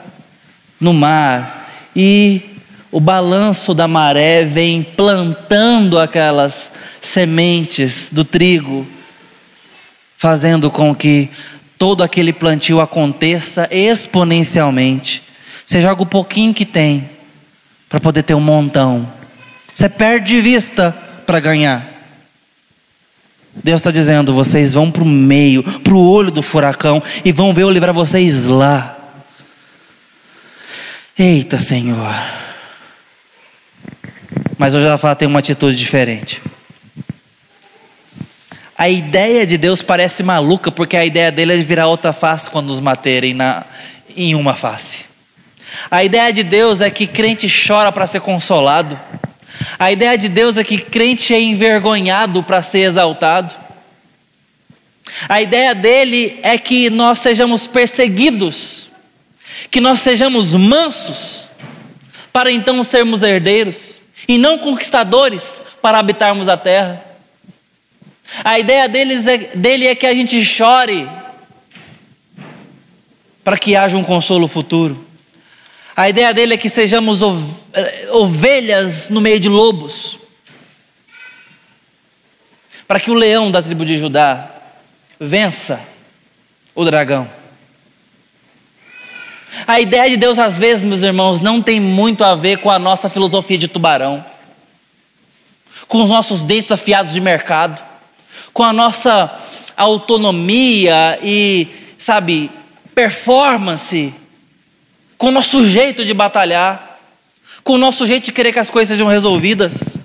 no 0.80 0.94
mar 0.94 1.68
e 1.96 2.42
o 2.92 3.00
balanço 3.00 3.74
da 3.74 3.88
maré 3.88 4.46
vem 4.46 4.84
plantando 4.84 6.00
aquelas 6.00 6.72
sementes 7.02 8.10
do 8.12 8.24
trigo, 8.24 8.88
fazendo 10.18 10.72
com 10.72 10.94
que 10.96 11.30
todo 11.78 12.04
aquele 12.04 12.34
plantio 12.34 12.82
aconteça 12.82 13.68
exponencialmente. 13.72 15.24
Você 15.64 15.80
joga 15.80 16.02
o 16.02 16.08
pouquinho 16.08 16.54
que 16.54 16.66
tem 16.66 17.08
para 17.88 18.00
poder 18.00 18.24
ter 18.24 18.34
um 18.34 18.42
montão. 18.42 19.08
Você 19.74 19.88
perde 19.88 20.34
de 20.34 20.42
vista 20.42 20.92
para 21.26 21.40
ganhar. 21.40 21.88
Deus 23.64 23.82
está 23.82 23.92
dizendo: 23.92 24.34
vocês 24.34 24.74
vão 24.74 24.92
para 24.92 25.04
o 25.04 25.06
meio, 25.06 25.64
para 25.64 25.94
o 25.94 26.10
olho 26.12 26.32
do 26.32 26.42
furacão 26.42 27.02
e 27.24 27.32
vão 27.32 27.54
ver 27.54 27.64
eu 27.64 27.70
livrar 27.70 27.94
vocês 27.94 28.46
lá. 28.48 28.98
Eita 31.18 31.58
Senhor. 31.58 32.14
Mas 34.58 34.74
hoje 34.74 34.88
ela 34.88 34.98
fala 34.98 35.16
tem 35.16 35.28
uma 35.28 35.40
atitude 35.40 35.78
diferente. 35.78 36.42
A 38.78 38.88
ideia 38.88 39.46
de 39.48 39.58
Deus 39.58 39.82
parece 39.82 40.22
maluca, 40.22 40.72
porque 40.72 40.96
a 40.96 41.04
ideia 41.04 41.32
dele 41.32 41.54
é 41.54 41.58
virar 41.58 41.88
outra 41.88 42.14
face 42.14 42.48
quando 42.48 42.68
nos 42.68 42.80
materem 42.80 43.34
na, 43.34 43.66
em 44.16 44.36
uma 44.36 44.54
face. 44.54 45.06
A 45.90 46.04
ideia 46.04 46.32
de 46.32 46.44
Deus 46.44 46.80
é 46.80 46.92
que 46.92 47.08
crente 47.08 47.48
chora 47.50 47.92
para 47.92 48.06
ser 48.06 48.22
consolado. 48.22 49.00
A 49.80 49.92
ideia 49.92 50.16
de 50.16 50.30
Deus 50.30 50.58
é 50.58 50.64
que 50.64 50.78
crente 50.78 51.34
é 51.34 51.42
envergonhado 51.42 52.44
para 52.44 52.62
ser 52.62 52.80
exaltado. 52.80 53.56
A 55.28 55.42
ideia 55.42 55.74
dele 55.74 56.40
é 56.44 56.60
que 56.60 56.92
nós 56.92 57.18
sejamos 57.18 57.66
perseguidos, 57.66 58.90
que 59.72 59.82
nós 59.82 60.02
sejamos 60.02 60.54
mansos, 60.54 61.48
para 62.32 62.52
então 62.52 62.84
sermos 62.84 63.24
herdeiros, 63.24 63.98
e 64.28 64.38
não 64.38 64.60
conquistadores 64.60 65.64
para 65.82 65.98
habitarmos 65.98 66.48
a 66.48 66.56
terra. 66.56 67.07
A 68.44 68.60
ideia 68.60 68.88
deles 68.88 69.26
é, 69.26 69.38
dele 69.38 69.88
é 69.88 69.96
que 69.96 70.06
a 70.06 70.14
gente 70.14 70.44
chore 70.44 71.10
para 73.44 73.58
que 73.58 73.76
haja 73.76 73.98
um 73.98 74.04
consolo 74.04 74.48
futuro. 74.48 75.06
A 75.96 76.10
ideia 76.10 76.34
dele 76.34 76.54
é 76.54 76.58
que 76.58 76.70
sejamos 76.70 77.22
eh, 77.74 78.10
ovelhas 78.12 79.10
no 79.10 79.22
meio 79.22 79.40
de 79.40 79.50
lobos. 79.50 80.20
Para 82.88 83.00
que 83.00 83.10
o 83.10 83.16
leão 83.16 83.50
da 83.50 83.62
tribo 83.62 83.86
de 83.86 83.98
Judá 83.98 84.52
vença 85.20 85.80
o 86.76 86.86
dragão. 86.86 87.28
A 89.66 89.80
ideia 89.80 90.10
de 90.10 90.18
Deus, 90.18 90.38
às 90.38 90.58
vezes, 90.58 90.84
meus 90.84 91.02
irmãos, 91.02 91.42
não 91.42 91.62
tem 91.62 91.80
muito 91.80 92.24
a 92.24 92.36
ver 92.36 92.58
com 92.58 92.70
a 92.70 92.78
nossa 92.78 93.10
filosofia 93.10 93.58
de 93.58 93.68
tubarão, 93.68 94.24
com 95.88 96.04
os 96.04 96.10
nossos 96.10 96.44
dentes 96.44 96.72
afiados 96.72 97.14
de 97.14 97.22
mercado, 97.22 97.87
com 98.58 98.64
a 98.64 98.74
nossa 98.74 99.40
autonomia 99.78 101.20
e, 101.22 101.68
sabe, 101.96 102.50
performance, 102.96 104.12
com 105.16 105.28
o 105.28 105.32
nosso 105.32 105.64
jeito 105.64 106.04
de 106.04 106.12
batalhar, 106.12 106.98
com 107.64 107.74
o 107.74 107.78
nosso 107.78 108.08
jeito 108.08 108.26
de 108.26 108.32
querer 108.32 108.52
que 108.52 108.58
as 108.58 108.72
coisas 108.72 108.90
sejam 108.90 109.08
resolvidas. 109.08 110.00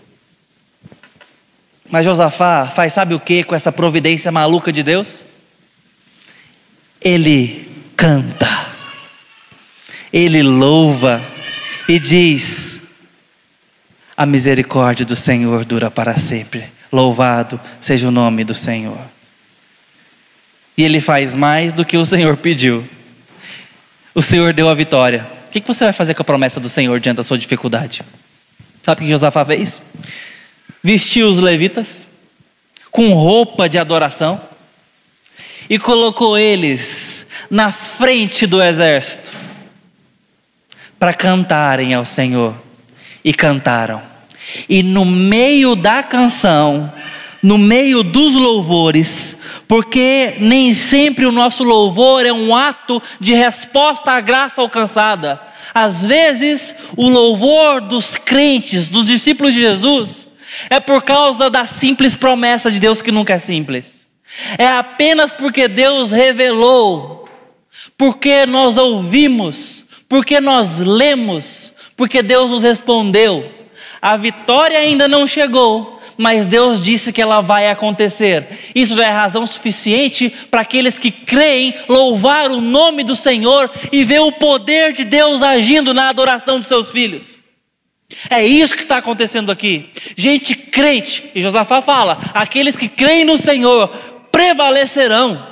Mas 1.90 2.04
Josafá 2.04 2.66
faz 2.66 2.92
sabe 2.92 3.14
o 3.14 3.20
que 3.20 3.42
com 3.42 3.54
essa 3.54 3.72
providência 3.72 4.30
maluca 4.30 4.70
de 4.70 4.82
Deus? 4.82 5.24
Ele 7.00 7.70
canta, 7.96 8.66
ele 10.12 10.42
louva 10.42 11.22
e 11.88 11.98
diz: 11.98 12.82
A 14.14 14.26
misericórdia 14.26 15.06
do 15.06 15.16
Senhor 15.16 15.64
dura 15.64 15.90
para 15.90 16.18
sempre. 16.18 16.81
Louvado 16.92 17.58
seja 17.80 18.06
o 18.06 18.10
nome 18.10 18.44
do 18.44 18.54
Senhor. 18.54 19.00
E 20.76 20.84
ele 20.84 21.00
faz 21.00 21.34
mais 21.34 21.72
do 21.72 21.84
que 21.84 21.96
o 21.96 22.04
Senhor 22.06 22.36
pediu. 22.36 22.86
O 24.14 24.22
Senhor 24.22 24.52
deu 24.52 24.68
a 24.68 24.74
vitória. 24.74 25.26
O 25.48 25.50
que 25.50 25.60
você 25.66 25.84
vai 25.84 25.92
fazer 25.92 26.14
com 26.14 26.22
a 26.22 26.24
promessa 26.24 26.60
do 26.60 26.68
Senhor 26.68 27.00
diante 27.00 27.16
da 27.16 27.24
sua 27.24 27.38
dificuldade? 27.38 28.02
Sabe 28.82 29.00
o 29.00 29.04
que 29.04 29.10
Josafá 29.10 29.44
fez? 29.44 29.80
vestiu 30.82 31.28
os 31.28 31.38
levitas 31.38 32.06
com 32.90 33.12
roupa 33.12 33.68
de 33.68 33.78
adoração 33.78 34.40
e 35.70 35.78
colocou 35.78 36.36
eles 36.36 37.24
na 37.48 37.70
frente 37.70 38.46
do 38.46 38.60
exército 38.62 39.32
para 40.98 41.14
cantarem 41.14 41.94
ao 41.94 42.04
Senhor. 42.04 42.54
E 43.24 43.32
cantaram. 43.32 44.02
E 44.68 44.82
no 44.82 45.04
meio 45.04 45.74
da 45.74 46.02
canção, 46.02 46.92
no 47.42 47.58
meio 47.58 48.02
dos 48.02 48.34
louvores, 48.34 49.36
porque 49.66 50.36
nem 50.38 50.72
sempre 50.72 51.26
o 51.26 51.32
nosso 51.32 51.64
louvor 51.64 52.24
é 52.24 52.32
um 52.32 52.54
ato 52.54 53.02
de 53.18 53.34
resposta 53.34 54.12
à 54.12 54.20
graça 54.20 54.60
alcançada. 54.60 55.40
Às 55.74 56.04
vezes, 56.04 56.76
o 56.96 57.08
louvor 57.08 57.80
dos 57.80 58.16
crentes, 58.16 58.88
dos 58.88 59.06
discípulos 59.06 59.54
de 59.54 59.60
Jesus, 59.60 60.28
é 60.68 60.78
por 60.78 61.02
causa 61.02 61.48
da 61.48 61.66
simples 61.66 62.14
promessa 62.14 62.70
de 62.70 62.78
Deus 62.78 63.00
que 63.00 63.10
nunca 63.10 63.34
é 63.34 63.38
simples. 63.38 64.08
É 64.58 64.66
apenas 64.66 65.34
porque 65.34 65.68
Deus 65.68 66.10
revelou, 66.10 67.28
porque 67.96 68.46
nós 68.46 68.78
ouvimos, 68.78 69.84
porque 70.08 70.40
nós 70.40 70.78
lemos, 70.78 71.72
porque 71.96 72.22
Deus 72.22 72.50
nos 72.50 72.62
respondeu. 72.62 73.61
A 74.02 74.16
vitória 74.16 74.80
ainda 74.80 75.06
não 75.06 75.28
chegou, 75.28 76.00
mas 76.18 76.48
Deus 76.48 76.82
disse 76.82 77.12
que 77.12 77.22
ela 77.22 77.40
vai 77.40 77.70
acontecer. 77.70 78.46
Isso 78.74 78.96
já 78.96 79.06
é 79.06 79.10
razão 79.10 79.46
suficiente 79.46 80.28
para 80.50 80.62
aqueles 80.62 80.98
que 80.98 81.12
creem 81.12 81.72
louvar 81.88 82.50
o 82.50 82.60
nome 82.60 83.04
do 83.04 83.14
Senhor 83.14 83.70
e 83.92 84.04
ver 84.04 84.20
o 84.20 84.32
poder 84.32 84.92
de 84.92 85.04
Deus 85.04 85.40
agindo 85.40 85.94
na 85.94 86.08
adoração 86.08 86.58
dos 86.58 86.66
seus 86.66 86.90
filhos. 86.90 87.38
É 88.28 88.44
isso 88.44 88.74
que 88.74 88.80
está 88.80 88.96
acontecendo 88.96 89.50
aqui. 89.50 89.88
Gente 90.16 90.54
crente, 90.54 91.30
e 91.34 91.40
Josafá 91.40 91.80
fala: 91.80 92.18
aqueles 92.34 92.76
que 92.76 92.88
creem 92.88 93.24
no 93.24 93.38
Senhor 93.38 93.88
prevalecerão, 94.30 95.46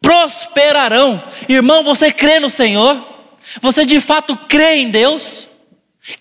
prosperarão. 0.00 1.22
Irmão, 1.48 1.82
você 1.82 2.12
crê 2.12 2.38
no 2.38 2.50
Senhor? 2.50 3.08
Você 3.60 3.84
de 3.84 4.00
fato 4.00 4.36
crê 4.36 4.76
em 4.76 4.90
Deus? 4.90 5.49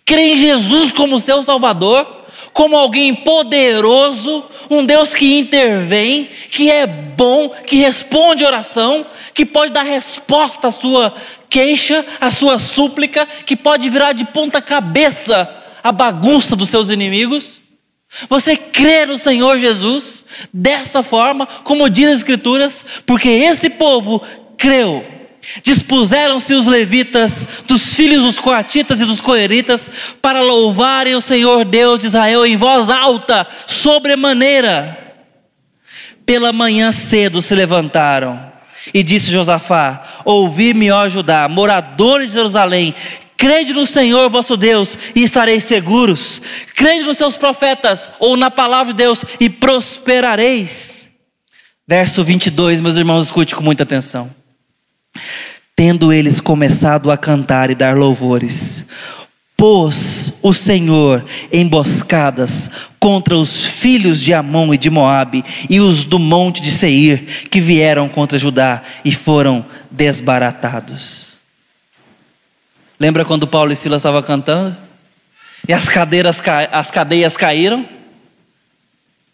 Crê 0.05 0.33
em 0.33 0.37
Jesus 0.37 0.91
como 0.91 1.19
seu 1.19 1.41
Salvador? 1.41 2.05
Como 2.53 2.75
alguém 2.75 3.13
poderoso, 3.13 4.43
um 4.69 4.85
Deus 4.85 5.13
que 5.13 5.37
intervém, 5.39 6.29
que 6.49 6.69
é 6.69 6.85
bom, 6.87 7.49
que 7.49 7.77
responde 7.77 8.43
oração, 8.43 9.05
que 9.33 9.45
pode 9.45 9.71
dar 9.71 9.83
resposta 9.83 10.67
à 10.67 10.71
sua 10.71 11.13
queixa, 11.49 12.05
à 12.19 12.31
sua 12.31 12.57
súplica, 12.59 13.27
que 13.45 13.55
pode 13.55 13.89
virar 13.89 14.13
de 14.13 14.25
ponta 14.25 14.61
cabeça 14.61 15.49
a 15.83 15.91
bagunça 15.91 16.55
dos 16.55 16.69
seus 16.69 16.89
inimigos? 16.89 17.61
Você 18.27 18.57
crê 18.57 19.05
no 19.05 19.17
Senhor 19.17 19.57
Jesus 19.59 20.23
dessa 20.51 21.03
forma, 21.03 21.45
como 21.63 21.89
diz 21.89 22.09
as 22.09 22.17
Escrituras, 22.17 22.85
porque 23.05 23.29
esse 23.29 23.69
povo 23.69 24.21
creu. 24.57 25.18
Dispuseram-se 25.63 26.53
os 26.53 26.67
levitas, 26.67 27.47
dos 27.67 27.93
filhos 27.93 28.23
dos 28.23 28.39
coatitas 28.39 29.01
e 29.01 29.05
dos 29.05 29.19
coeritas, 29.19 29.89
para 30.21 30.41
louvarem 30.41 31.15
o 31.15 31.21
Senhor 31.21 31.65
Deus 31.65 31.99
de 31.99 32.07
Israel 32.07 32.45
em 32.45 32.55
voz 32.55 32.89
alta, 32.89 33.47
sobremaneira. 33.65 34.97
Pela 36.25 36.53
manhã 36.53 36.91
cedo 36.91 37.41
se 37.41 37.55
levantaram, 37.55 38.39
e 38.93 39.01
disse 39.01 39.31
Josafá: 39.31 40.21
Ouvi-me, 40.23 40.91
ó 40.91 41.09
Judá, 41.09 41.47
moradores 41.49 42.27
de 42.27 42.35
Jerusalém, 42.35 42.93
Crede 43.39 43.71
no 43.71 43.85
Senhor 43.85 44.29
vosso 44.29 44.57
Deus 44.57 44.97
e 45.15 45.23
estareis 45.23 45.63
seguros. 45.63 46.41
Crede 46.75 47.05
nos 47.05 47.17
seus 47.17 47.37
profetas 47.37 48.09
ou 48.19 48.35
na 48.35 48.51
palavra 48.51 48.91
de 48.91 48.97
Deus 48.97 49.23
e 49.39 49.49
prosperareis. 49.49 51.09
Verso 51.87 52.21
22, 52.21 52.81
meus 52.81 52.97
irmãos, 52.97 53.27
escute 53.27 53.55
com 53.55 53.63
muita 53.63 53.83
atenção. 53.83 54.29
Tendo 55.75 56.11
eles 56.11 56.39
começado 56.39 57.09
a 57.09 57.17
cantar 57.17 57.69
e 57.69 57.75
dar 57.75 57.95
louvores, 57.95 58.85
pôs 59.55 60.33
o 60.41 60.53
Senhor 60.53 61.25
emboscadas 61.51 62.69
contra 62.99 63.35
os 63.35 63.65
filhos 63.65 64.21
de 64.21 64.33
Amon 64.33 64.73
e 64.73 64.77
de 64.77 64.89
Moabe 64.89 65.43
e 65.69 65.79
os 65.79 66.05
do 66.05 66.19
monte 66.19 66.61
de 66.61 66.71
Seir 66.71 67.47
que 67.49 67.59
vieram 67.59 68.07
contra 68.07 68.39
Judá 68.39 68.81
e 69.03 69.13
foram 69.13 69.65
desbaratados. 69.91 71.37
Lembra 72.99 73.23
quando 73.23 73.47
Paulo 73.47 73.71
e 73.71 73.75
Silas 73.75 74.01
estavam 74.01 74.21
cantando? 74.21 74.75
E 75.67 75.73
as, 75.73 75.87
cadeiras, 75.87 76.41
as 76.71 76.91
cadeias 76.91 77.37
caíram? 77.37 77.87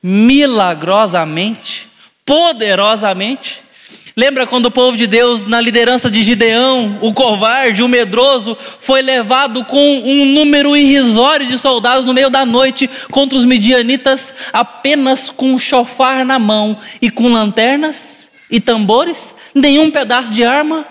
Milagrosamente, 0.01 1.87
poderosamente. 2.25 3.64
Lembra 4.17 4.47
quando 4.47 4.67
o 4.67 4.71
povo 4.71 4.95
de 4.95 5.07
Deus, 5.07 5.43
na 5.43 5.59
liderança 5.59 6.09
de 6.09 6.23
Gideão, 6.23 6.97
o 7.01 7.13
covarde, 7.13 7.83
o 7.83 7.87
medroso, 7.87 8.57
foi 8.79 9.01
levado 9.01 9.65
com 9.65 9.97
um 10.05 10.25
número 10.25 10.73
irrisório 10.73 11.45
de 11.45 11.57
soldados 11.57 12.05
no 12.05 12.13
meio 12.13 12.29
da 12.29 12.45
noite 12.45 12.89
contra 13.11 13.37
os 13.37 13.43
midianitas, 13.43 14.33
apenas 14.53 15.29
com 15.29 15.53
um 15.53 15.59
chofar 15.59 16.23
na 16.23 16.39
mão 16.39 16.77
e 17.01 17.11
com 17.11 17.27
lanternas 17.27 18.29
e 18.49 18.61
tambores? 18.61 19.35
Nenhum 19.53 19.91
pedaço 19.91 20.33
de 20.33 20.45
arma? 20.45 20.85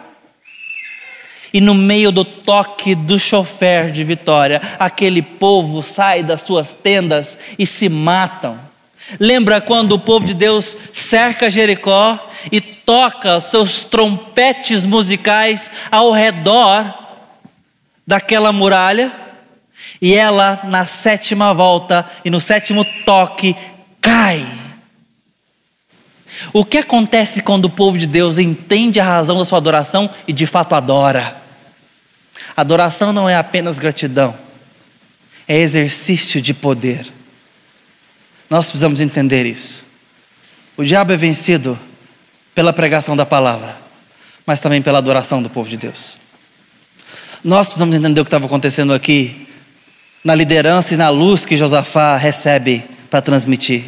e 1.54 1.60
no 1.60 1.72
meio 1.72 2.10
do 2.10 2.24
toque 2.24 2.96
do 2.96 3.16
chofer 3.16 3.92
de 3.92 4.02
Vitória, 4.02 4.60
aquele 4.76 5.22
povo 5.22 5.84
sai 5.84 6.20
das 6.20 6.42
suas 6.42 6.74
tendas 6.74 7.38
e 7.56 7.64
se 7.64 7.88
matam. 7.88 8.58
Lembra 9.20 9.60
quando 9.60 9.92
o 9.92 9.98
povo 9.98 10.26
de 10.26 10.34
Deus 10.34 10.76
cerca 10.92 11.48
Jericó 11.48 12.18
e 12.50 12.60
toca 12.84 13.40
seus 13.40 13.82
trompetes 13.82 14.84
musicais 14.84 15.70
ao 15.90 16.10
redor 16.12 16.92
daquela 18.06 18.52
muralha? 18.52 19.12
E 20.00 20.14
ela, 20.14 20.60
na 20.64 20.86
sétima 20.86 21.52
volta 21.54 22.08
e 22.24 22.30
no 22.30 22.40
sétimo 22.40 22.84
toque, 23.04 23.56
cai. 24.00 24.46
O 26.52 26.64
que 26.64 26.78
acontece 26.78 27.42
quando 27.42 27.66
o 27.66 27.70
povo 27.70 27.98
de 27.98 28.06
Deus 28.06 28.38
entende 28.38 29.00
a 29.00 29.04
razão 29.04 29.38
da 29.38 29.44
sua 29.44 29.58
adoração 29.58 30.10
e 30.26 30.32
de 30.32 30.46
fato 30.46 30.74
adora? 30.74 31.36
Adoração 32.56 33.12
não 33.12 33.28
é 33.28 33.36
apenas 33.36 33.78
gratidão, 33.78 34.36
é 35.48 35.56
exercício 35.58 36.40
de 36.40 36.52
poder. 36.52 37.06
Nós 38.48 38.66
precisamos 38.66 39.00
entender 39.00 39.46
isso. 39.46 39.86
O 40.76 40.84
diabo 40.84 41.12
é 41.12 41.16
vencido 41.16 41.78
pela 42.54 42.72
pregação 42.72 43.16
da 43.16 43.26
palavra, 43.26 43.76
mas 44.46 44.60
também 44.60 44.80
pela 44.80 44.98
adoração 44.98 45.42
do 45.42 45.50
povo 45.50 45.68
de 45.68 45.76
Deus. 45.76 46.18
Nós 47.42 47.68
precisamos 47.68 47.94
entender 47.94 48.20
o 48.20 48.24
que 48.24 48.28
estava 48.28 48.46
acontecendo 48.46 48.94
aqui, 48.94 49.46
na 50.22 50.34
liderança 50.34 50.94
e 50.94 50.96
na 50.96 51.10
luz 51.10 51.44
que 51.44 51.56
Josafá 51.56 52.16
recebe 52.16 52.82
para 53.10 53.20
transmitir. 53.20 53.84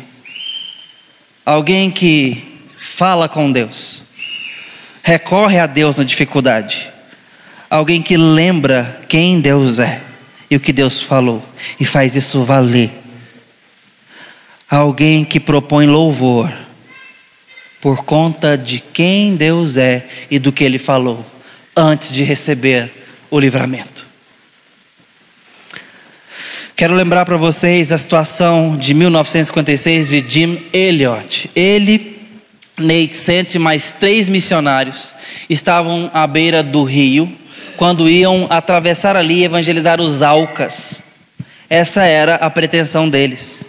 alguém 1.45 1.91
que 1.91 2.61
fala 2.77 3.29
com 3.29 3.53
Deus, 3.53 4.03
recorre 5.03 5.61
a 5.61 5.67
Deus 5.67 5.99
na 5.99 6.05
dificuldade, 6.05 6.91
alguém 7.71 8.03
que 8.03 8.17
lembra 8.17 9.01
quem 9.09 9.41
Deus 9.41 9.79
é 9.79 10.03
e 10.51 10.57
o 10.57 10.61
que 10.61 10.73
Deus 10.73 11.01
falou 11.01 11.43
e 11.79 11.85
faz 11.85 12.17
isso 12.17 12.43
valer, 12.43 12.91
alguém 14.69 15.25
que 15.25 15.39
propõe 15.39 15.87
louvor 15.87 16.66
por 17.87 18.05
conta 18.05 18.59
de 18.59 18.81
quem 18.81 19.37
Deus 19.37 19.77
é 19.77 20.05
e 20.29 20.41
do 20.41 20.51
que 20.51 20.65
Ele 20.65 20.77
falou 20.77 21.25
antes 21.77 22.11
de 22.11 22.25
receber 22.25 22.91
o 23.31 23.39
livramento. 23.39 24.05
Quero 26.75 26.97
lembrar 26.97 27.25
para 27.25 27.37
vocês 27.37 27.93
a 27.93 27.97
situação 27.97 28.77
de 28.77 28.93
1956 28.93 30.09
de 30.09 30.25
Jim 30.29 30.63
Elliot. 30.73 31.49
Ele, 31.55 32.27
Nate 32.77 33.15
Cent 33.15 33.55
e 33.55 33.59
mais 33.61 33.93
três 33.93 34.29
missionários 34.29 35.15
estavam 35.49 36.11
à 36.13 36.27
beira 36.27 36.65
do 36.65 36.83
rio 36.83 37.33
quando 37.77 38.11
iam 38.11 38.49
atravessar 38.51 39.17
ali 39.17 39.43
e 39.43 39.45
evangelizar 39.45 40.01
os 40.01 40.23
Alcas. 40.23 40.99
Essa 41.71 42.03
era 42.03 42.35
a 42.35 42.51
pretensão 42.51 43.09
deles. 43.09 43.69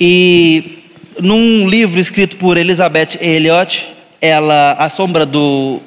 E 0.00 0.77
num 1.20 1.68
livro 1.68 1.98
escrito 1.98 2.36
por 2.36 2.56
Elizabeth 2.56 3.18
Elliot, 3.20 3.88
ela, 4.20 4.72
A 4.72 4.88
Sombra 4.88 5.24
do 5.24 5.80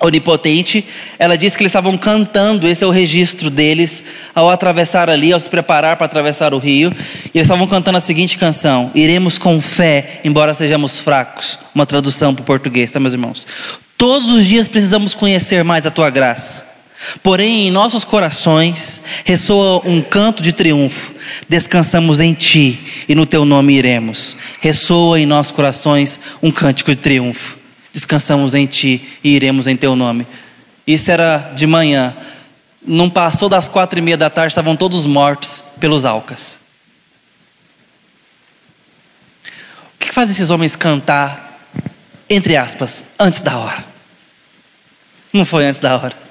onipotente, 0.00 0.84
ela 1.18 1.38
diz 1.38 1.56
que 1.56 1.62
eles 1.62 1.70
estavam 1.70 1.96
cantando, 1.96 2.68
esse 2.68 2.84
é 2.84 2.86
o 2.86 2.90
registro 2.90 3.48
deles, 3.48 4.04
ao 4.34 4.50
atravessar 4.50 5.08
ali, 5.08 5.32
ao 5.32 5.40
se 5.40 5.48
preparar 5.48 5.96
para 5.96 6.06
atravessar 6.06 6.52
o 6.52 6.58
rio, 6.58 6.92
e 7.26 7.38
eles 7.38 7.46
estavam 7.46 7.66
cantando 7.66 7.96
a 7.96 8.00
seguinte 8.00 8.36
canção: 8.36 8.90
Iremos 8.94 9.38
com 9.38 9.60
fé, 9.60 10.20
embora 10.24 10.54
sejamos 10.54 10.98
fracos. 10.98 11.58
Uma 11.74 11.86
tradução 11.86 12.34
para 12.34 12.42
o 12.42 12.46
português, 12.46 12.90
tá, 12.90 13.00
meus 13.00 13.14
irmãos? 13.14 13.46
Todos 13.96 14.28
os 14.28 14.44
dias 14.44 14.68
precisamos 14.68 15.14
conhecer 15.14 15.64
mais 15.64 15.86
a 15.86 15.90
tua 15.90 16.10
graça. 16.10 16.75
Porém, 17.22 17.68
em 17.68 17.70
nossos 17.70 18.04
corações 18.04 19.02
ressoa 19.24 19.82
um 19.84 20.00
canto 20.00 20.42
de 20.42 20.52
triunfo. 20.52 21.12
Descansamos 21.48 22.20
em 22.20 22.34
ti 22.34 23.04
e 23.08 23.14
no 23.14 23.26
teu 23.26 23.44
nome 23.44 23.74
iremos. 23.74 24.36
Ressoa 24.60 25.20
em 25.20 25.26
nossos 25.26 25.52
corações 25.52 26.18
um 26.42 26.50
cântico 26.50 26.90
de 26.90 26.96
triunfo 26.96 27.56
descansamos 27.96 28.54
em 28.54 28.66
Ti 28.66 29.18
e 29.24 29.30
iremos 29.30 29.66
em 29.66 29.74
Teu 29.74 29.96
nome. 29.96 30.26
Isso 30.86 31.10
era 31.10 31.38
de 31.56 31.66
manhã. 31.66 32.14
Não 32.86 33.08
passou 33.08 33.48
das 33.48 33.68
quatro 33.68 33.98
e 33.98 34.02
meia 34.02 34.18
da 34.18 34.28
tarde, 34.28 34.52
estavam 34.52 34.76
todos 34.76 35.06
mortos 35.06 35.64
pelos 35.80 36.04
alcas. 36.04 36.58
O 39.94 39.98
que 39.98 40.12
faz 40.12 40.30
esses 40.30 40.50
homens 40.50 40.76
cantar, 40.76 41.58
entre 42.28 42.54
aspas, 42.54 43.02
antes 43.18 43.40
da 43.40 43.56
hora? 43.56 43.84
Não 45.32 45.46
foi 45.46 45.64
antes 45.64 45.80
da 45.80 45.96
hora. 45.96 46.25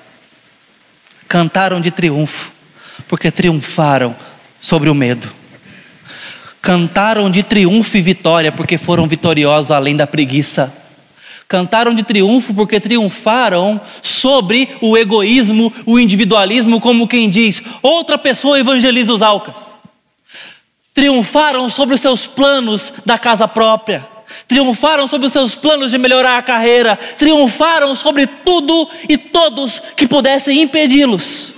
Cantaram 1.28 1.82
de 1.82 1.91
triunfo, 1.91 2.51
porque 3.07 3.32
triunfaram 3.32 4.15
sobre 4.59 4.89
o 4.89 4.95
medo. 4.95 5.30
Cantaram 6.61 7.30
de 7.30 7.43
triunfo 7.43 7.97
e 7.97 8.01
vitória, 8.01 8.51
porque 8.51 8.78
foram 8.78 9.07
vitoriosos 9.07 9.71
além 9.71 9.95
da 9.95 10.07
preguiça. 10.07 10.73
Cantaram 11.47 11.93
de 11.93 12.01
triunfo 12.03 12.53
porque 12.53 12.80
triunfaram 12.80 13.80
sobre 14.01 14.76
o 14.82 14.97
egoísmo, 14.97 15.71
o 15.86 15.99
individualismo, 15.99 16.82
como 16.82 17.07
quem 17.07 17.30
diz, 17.30 17.61
outra 17.84 18.17
pessoa 18.17 18.59
evangeliza 18.59 19.13
os 19.13 19.21
alcas. 19.21 19.73
Triunfaram 20.93 21.69
sobre 21.69 21.93
os 21.93 22.01
seus 22.01 22.26
planos 22.26 22.91
da 23.05 23.17
casa 23.19 23.47
própria. 23.47 24.14
Triunfaram 24.47 25.07
sobre 25.07 25.27
os 25.27 25.33
seus 25.33 25.55
planos 25.55 25.91
de 25.91 25.97
melhorar 25.97 26.37
a 26.37 26.43
carreira. 26.43 26.95
Triunfaram 27.17 27.95
sobre 27.95 28.27
tudo 28.27 28.87
e 29.09 29.17
todos 29.17 29.81
que 29.95 30.07
pudessem 30.07 30.61
impedi-los 30.61 31.55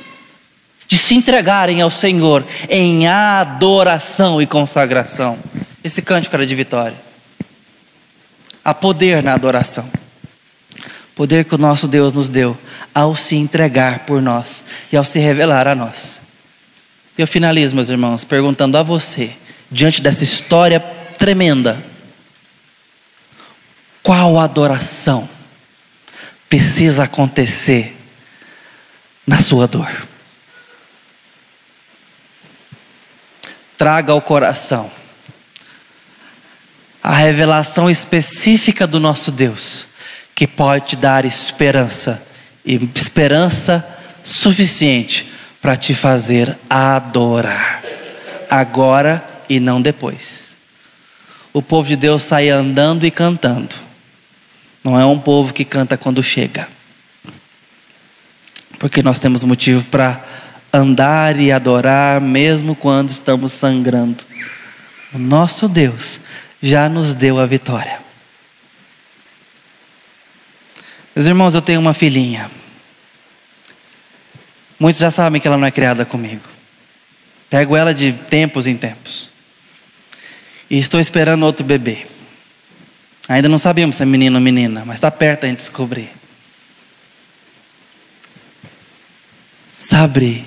de 0.87 0.97
se 0.97 1.13
entregarem 1.13 1.81
ao 1.81 1.91
Senhor 1.91 2.45
em 2.69 3.07
adoração 3.07 4.41
e 4.41 4.47
consagração. 4.47 5.37
Esse 5.83 6.01
cântico 6.01 6.35
era 6.35 6.45
de 6.45 6.55
vitória. 6.55 6.95
Há 8.63 8.73
poder 8.73 9.21
na 9.21 9.33
adoração. 9.33 9.89
Poder 11.13 11.45
que 11.45 11.55
o 11.55 11.57
nosso 11.57 11.87
Deus 11.87 12.13
nos 12.13 12.29
deu 12.29 12.57
ao 12.93 13.15
se 13.15 13.35
entregar 13.35 13.99
por 13.99 14.21
nós 14.21 14.63
e 14.91 14.97
ao 14.97 15.03
se 15.03 15.19
revelar 15.19 15.67
a 15.67 15.75
nós. 15.75 16.21
Eu 17.17 17.27
finalizo, 17.27 17.75
meus 17.75 17.89
irmãos, 17.89 18.23
perguntando 18.23 18.77
a 18.77 18.83
você, 18.83 19.31
diante 19.71 20.01
dessa 20.01 20.23
história 20.23 20.79
tremenda, 21.17 21.83
qual 24.07 24.39
adoração 24.39 25.27
precisa 26.47 27.03
acontecer 27.03 27.93
na 29.27 29.37
sua 29.37 29.67
dor? 29.67 30.07
Traga 33.77 34.13
ao 34.13 34.21
coração 34.21 34.89
a 37.03 37.13
revelação 37.15 37.89
específica 37.89 38.87
do 38.87 38.97
nosso 38.97 39.29
Deus, 39.29 39.87
que 40.33 40.47
pode 40.47 40.85
te 40.85 40.95
dar 40.95 41.25
esperança, 41.25 42.25
e 42.65 42.75
esperança 42.95 43.85
suficiente 44.23 45.29
para 45.61 45.75
te 45.75 45.93
fazer 45.93 46.57
adorar, 46.69 47.83
agora 48.49 49.21
e 49.49 49.59
não 49.59 49.81
depois. 49.81 50.55
O 51.51 51.61
povo 51.61 51.89
de 51.89 51.97
Deus 51.97 52.23
sai 52.23 52.47
andando 52.47 53.05
e 53.05 53.11
cantando, 53.11 53.86
não 54.87 54.97
é 54.97 55.05
um 55.05 55.19
povo 55.19 55.53
que 55.53 55.65
canta 55.65 55.97
quando 55.97 56.23
chega, 56.23 56.65
porque 58.79 59.03
nós 59.03 59.19
temos 59.19 59.43
motivo 59.43 59.85
para 59.89 60.23
andar 60.71 61.37
e 61.37 61.51
adorar, 61.51 62.21
mesmo 62.21 62.73
quando 62.73 63.09
estamos 63.09 63.51
sangrando. 63.51 64.23
O 65.13 65.17
nosso 65.17 65.67
Deus 65.67 66.21
já 66.63 66.87
nos 66.87 67.15
deu 67.15 67.37
a 67.37 67.45
vitória. 67.45 67.99
Meus 71.13 71.27
irmãos, 71.27 71.53
eu 71.53 71.61
tenho 71.61 71.81
uma 71.81 71.93
filhinha. 71.93 72.49
Muitos 74.79 75.01
já 75.01 75.11
sabem 75.11 75.41
que 75.41 75.49
ela 75.49 75.57
não 75.57 75.67
é 75.67 75.71
criada 75.71 76.05
comigo. 76.05 76.47
Pego 77.49 77.75
ela 77.75 77.93
de 77.93 78.13
tempos 78.13 78.67
em 78.67 78.77
tempos. 78.77 79.31
E 80.69 80.79
estou 80.79 80.97
esperando 80.97 81.43
outro 81.43 81.65
bebê. 81.65 82.05
Ainda 83.27 83.49
não 83.49 83.57
sabemos 83.57 83.95
se 83.97 84.03
é 84.03 84.05
menino 84.05 84.37
ou 84.37 84.41
menina, 84.41 84.83
mas 84.85 84.95
está 84.95 85.11
perto 85.11 85.45
a 85.45 85.49
gente 85.49 85.57
descobrir. 85.57 86.09
Sabe 89.73 90.45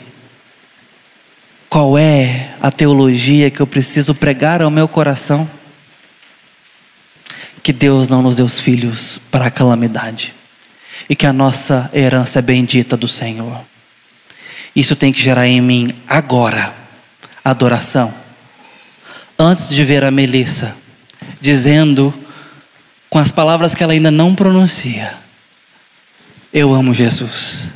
qual 1.68 1.96
é 1.98 2.54
a 2.60 2.70
teologia 2.70 3.50
que 3.50 3.60
eu 3.60 3.66
preciso 3.66 4.14
pregar 4.14 4.62
ao 4.62 4.70
meu 4.70 4.88
coração? 4.88 5.48
que 7.62 7.72
Deus 7.72 8.08
não 8.08 8.22
nos 8.22 8.36
deu 8.36 8.46
os 8.46 8.58
filhos 8.58 9.20
para 9.30 9.46
a 9.46 9.50
calamidade 9.50 10.34
e 11.08 11.16
que 11.16 11.26
a 11.26 11.32
nossa 11.32 11.90
herança 11.92 12.38
é 12.38 12.42
bendita 12.42 12.96
do 12.96 13.08
Senhor. 13.08 13.60
Isso 14.74 14.96
tem 14.96 15.12
que 15.12 15.22
gerar 15.22 15.46
em 15.46 15.60
mim 15.60 15.88
agora 16.08 16.74
adoração. 17.44 18.12
Antes 19.38 19.68
de 19.68 19.84
ver 19.84 20.04
a 20.04 20.10
Melissa 20.10 20.76
dizendo 21.40 22.14
com 23.10 23.18
as 23.18 23.32
palavras 23.32 23.74
que 23.74 23.82
ela 23.82 23.92
ainda 23.92 24.10
não 24.10 24.34
pronuncia: 24.34 25.18
Eu 26.52 26.72
amo 26.72 26.94
Jesus. 26.94 27.72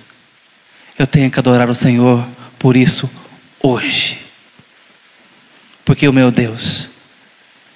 Eu 0.97 1.09
tenho 1.09 1.31
que 1.31 1.39
adorar 1.41 1.69
o 1.69 1.75
Senhor 1.75 2.25
por 2.57 2.77
isso 2.77 3.11
hoje. 3.61 4.21
Porque 5.85 6.07
o 6.09 6.13
meu 6.13 6.31
Deus 6.31 6.89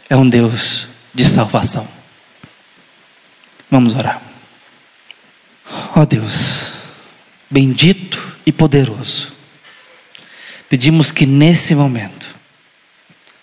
é 0.09 0.17
um 0.17 0.29
Deus 0.29 0.89
de 1.13 1.25
salvação. 1.25 1.87
Vamos 3.69 3.95
orar. 3.95 4.23
Ó 5.95 6.01
oh 6.01 6.07
Deus, 6.07 6.75
bendito 7.51 8.37
e 8.47 8.53
poderoso, 8.53 9.33
pedimos 10.69 11.11
que 11.11 11.27
nesse 11.27 11.75
momento 11.75 12.35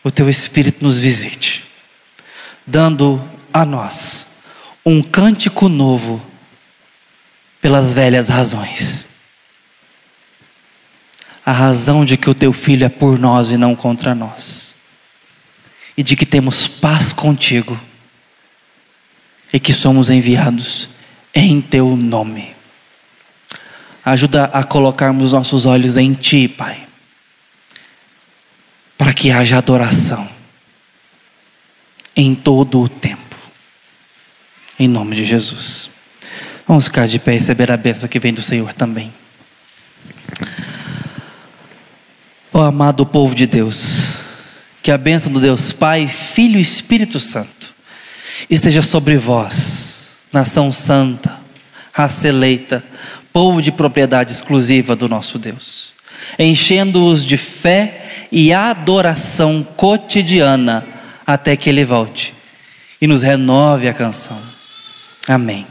o 0.03 0.09
Teu 0.09 0.27
Espírito 0.29 0.83
nos 0.83 0.97
visite, 0.97 1.65
dando 2.65 3.21
a 3.55 3.63
nós 3.63 4.27
um 4.85 5.01
cântico 5.01 5.69
novo 5.69 6.21
pelas 7.61 7.93
velhas 7.93 8.27
razões. 8.27 9.07
A 11.45 11.53
razão 11.53 12.03
de 12.03 12.17
que 12.17 12.29
o 12.29 12.35
Teu 12.35 12.51
Filho 12.51 12.83
é 12.85 12.89
por 12.89 13.17
nós 13.17 13.51
e 13.51 13.57
não 13.57 13.73
contra 13.73 14.13
nós, 14.13 14.75
e 15.95 16.03
de 16.03 16.17
que 16.17 16.25
temos 16.25 16.67
paz 16.67 17.13
contigo 17.13 17.79
e 19.53 19.59
que 19.59 19.71
somos 19.71 20.09
enviados 20.09 20.89
em 21.33 21.61
teu 21.61 21.95
nome. 21.95 22.53
Ajuda 24.03 24.45
a 24.45 24.65
colocarmos 24.65 25.31
nossos 25.31 25.65
olhos 25.65 25.95
em 25.95 26.13
ti, 26.13 26.49
Pai, 26.49 26.85
para 28.97 29.13
que 29.13 29.31
haja 29.31 29.57
adoração. 29.57 30.35
em 32.17 32.33
todo 32.33 32.79
o 32.79 32.87
tempo. 32.87 33.24
Em 34.77 34.87
nome 34.87 35.15
de 35.15 35.23
Jesus. 35.23 35.89
Vamos 36.67 36.85
ficar 36.85 37.07
de 37.07 37.19
pé 37.19 37.31
e 37.31 37.35
receber 37.35 37.71
a 37.71 37.77
bênção 37.77 38.09
que 38.09 38.19
vem 38.19 38.33
do 38.33 38.41
Senhor 38.41 38.73
também. 38.73 39.13
Ó 42.51 42.59
oh, 42.59 42.63
amado 42.63 43.05
povo 43.05 43.35
de 43.35 43.45
Deus, 43.45 44.17
que 44.81 44.91
a 44.91 44.97
bênção 44.97 45.31
do 45.31 45.39
Deus 45.39 45.71
Pai, 45.71 46.07
Filho 46.07 46.57
e 46.57 46.61
Espírito 46.61 47.19
Santo 47.19 47.73
esteja 48.49 48.81
sobre 48.81 49.17
vós, 49.17 50.17
nação 50.31 50.71
santa, 50.71 51.39
raça 51.91 52.27
eleita, 52.27 52.83
povo 53.31 53.61
de 53.61 53.71
propriedade 53.71 54.31
exclusiva 54.31 54.95
do 54.95 55.07
nosso 55.07 55.37
Deus, 55.37 55.93
enchendo-os 56.39 57.25
de 57.25 57.37
fé 57.37 58.27
e 58.31 58.53
adoração 58.53 59.65
cotidiana 59.75 60.85
até 61.25 61.55
que 61.55 61.69
Ele 61.69 61.85
volte 61.85 62.33
e 62.99 63.07
nos 63.07 63.21
renove 63.21 63.87
a 63.87 63.93
canção. 63.93 64.54
Amém. 65.27 65.65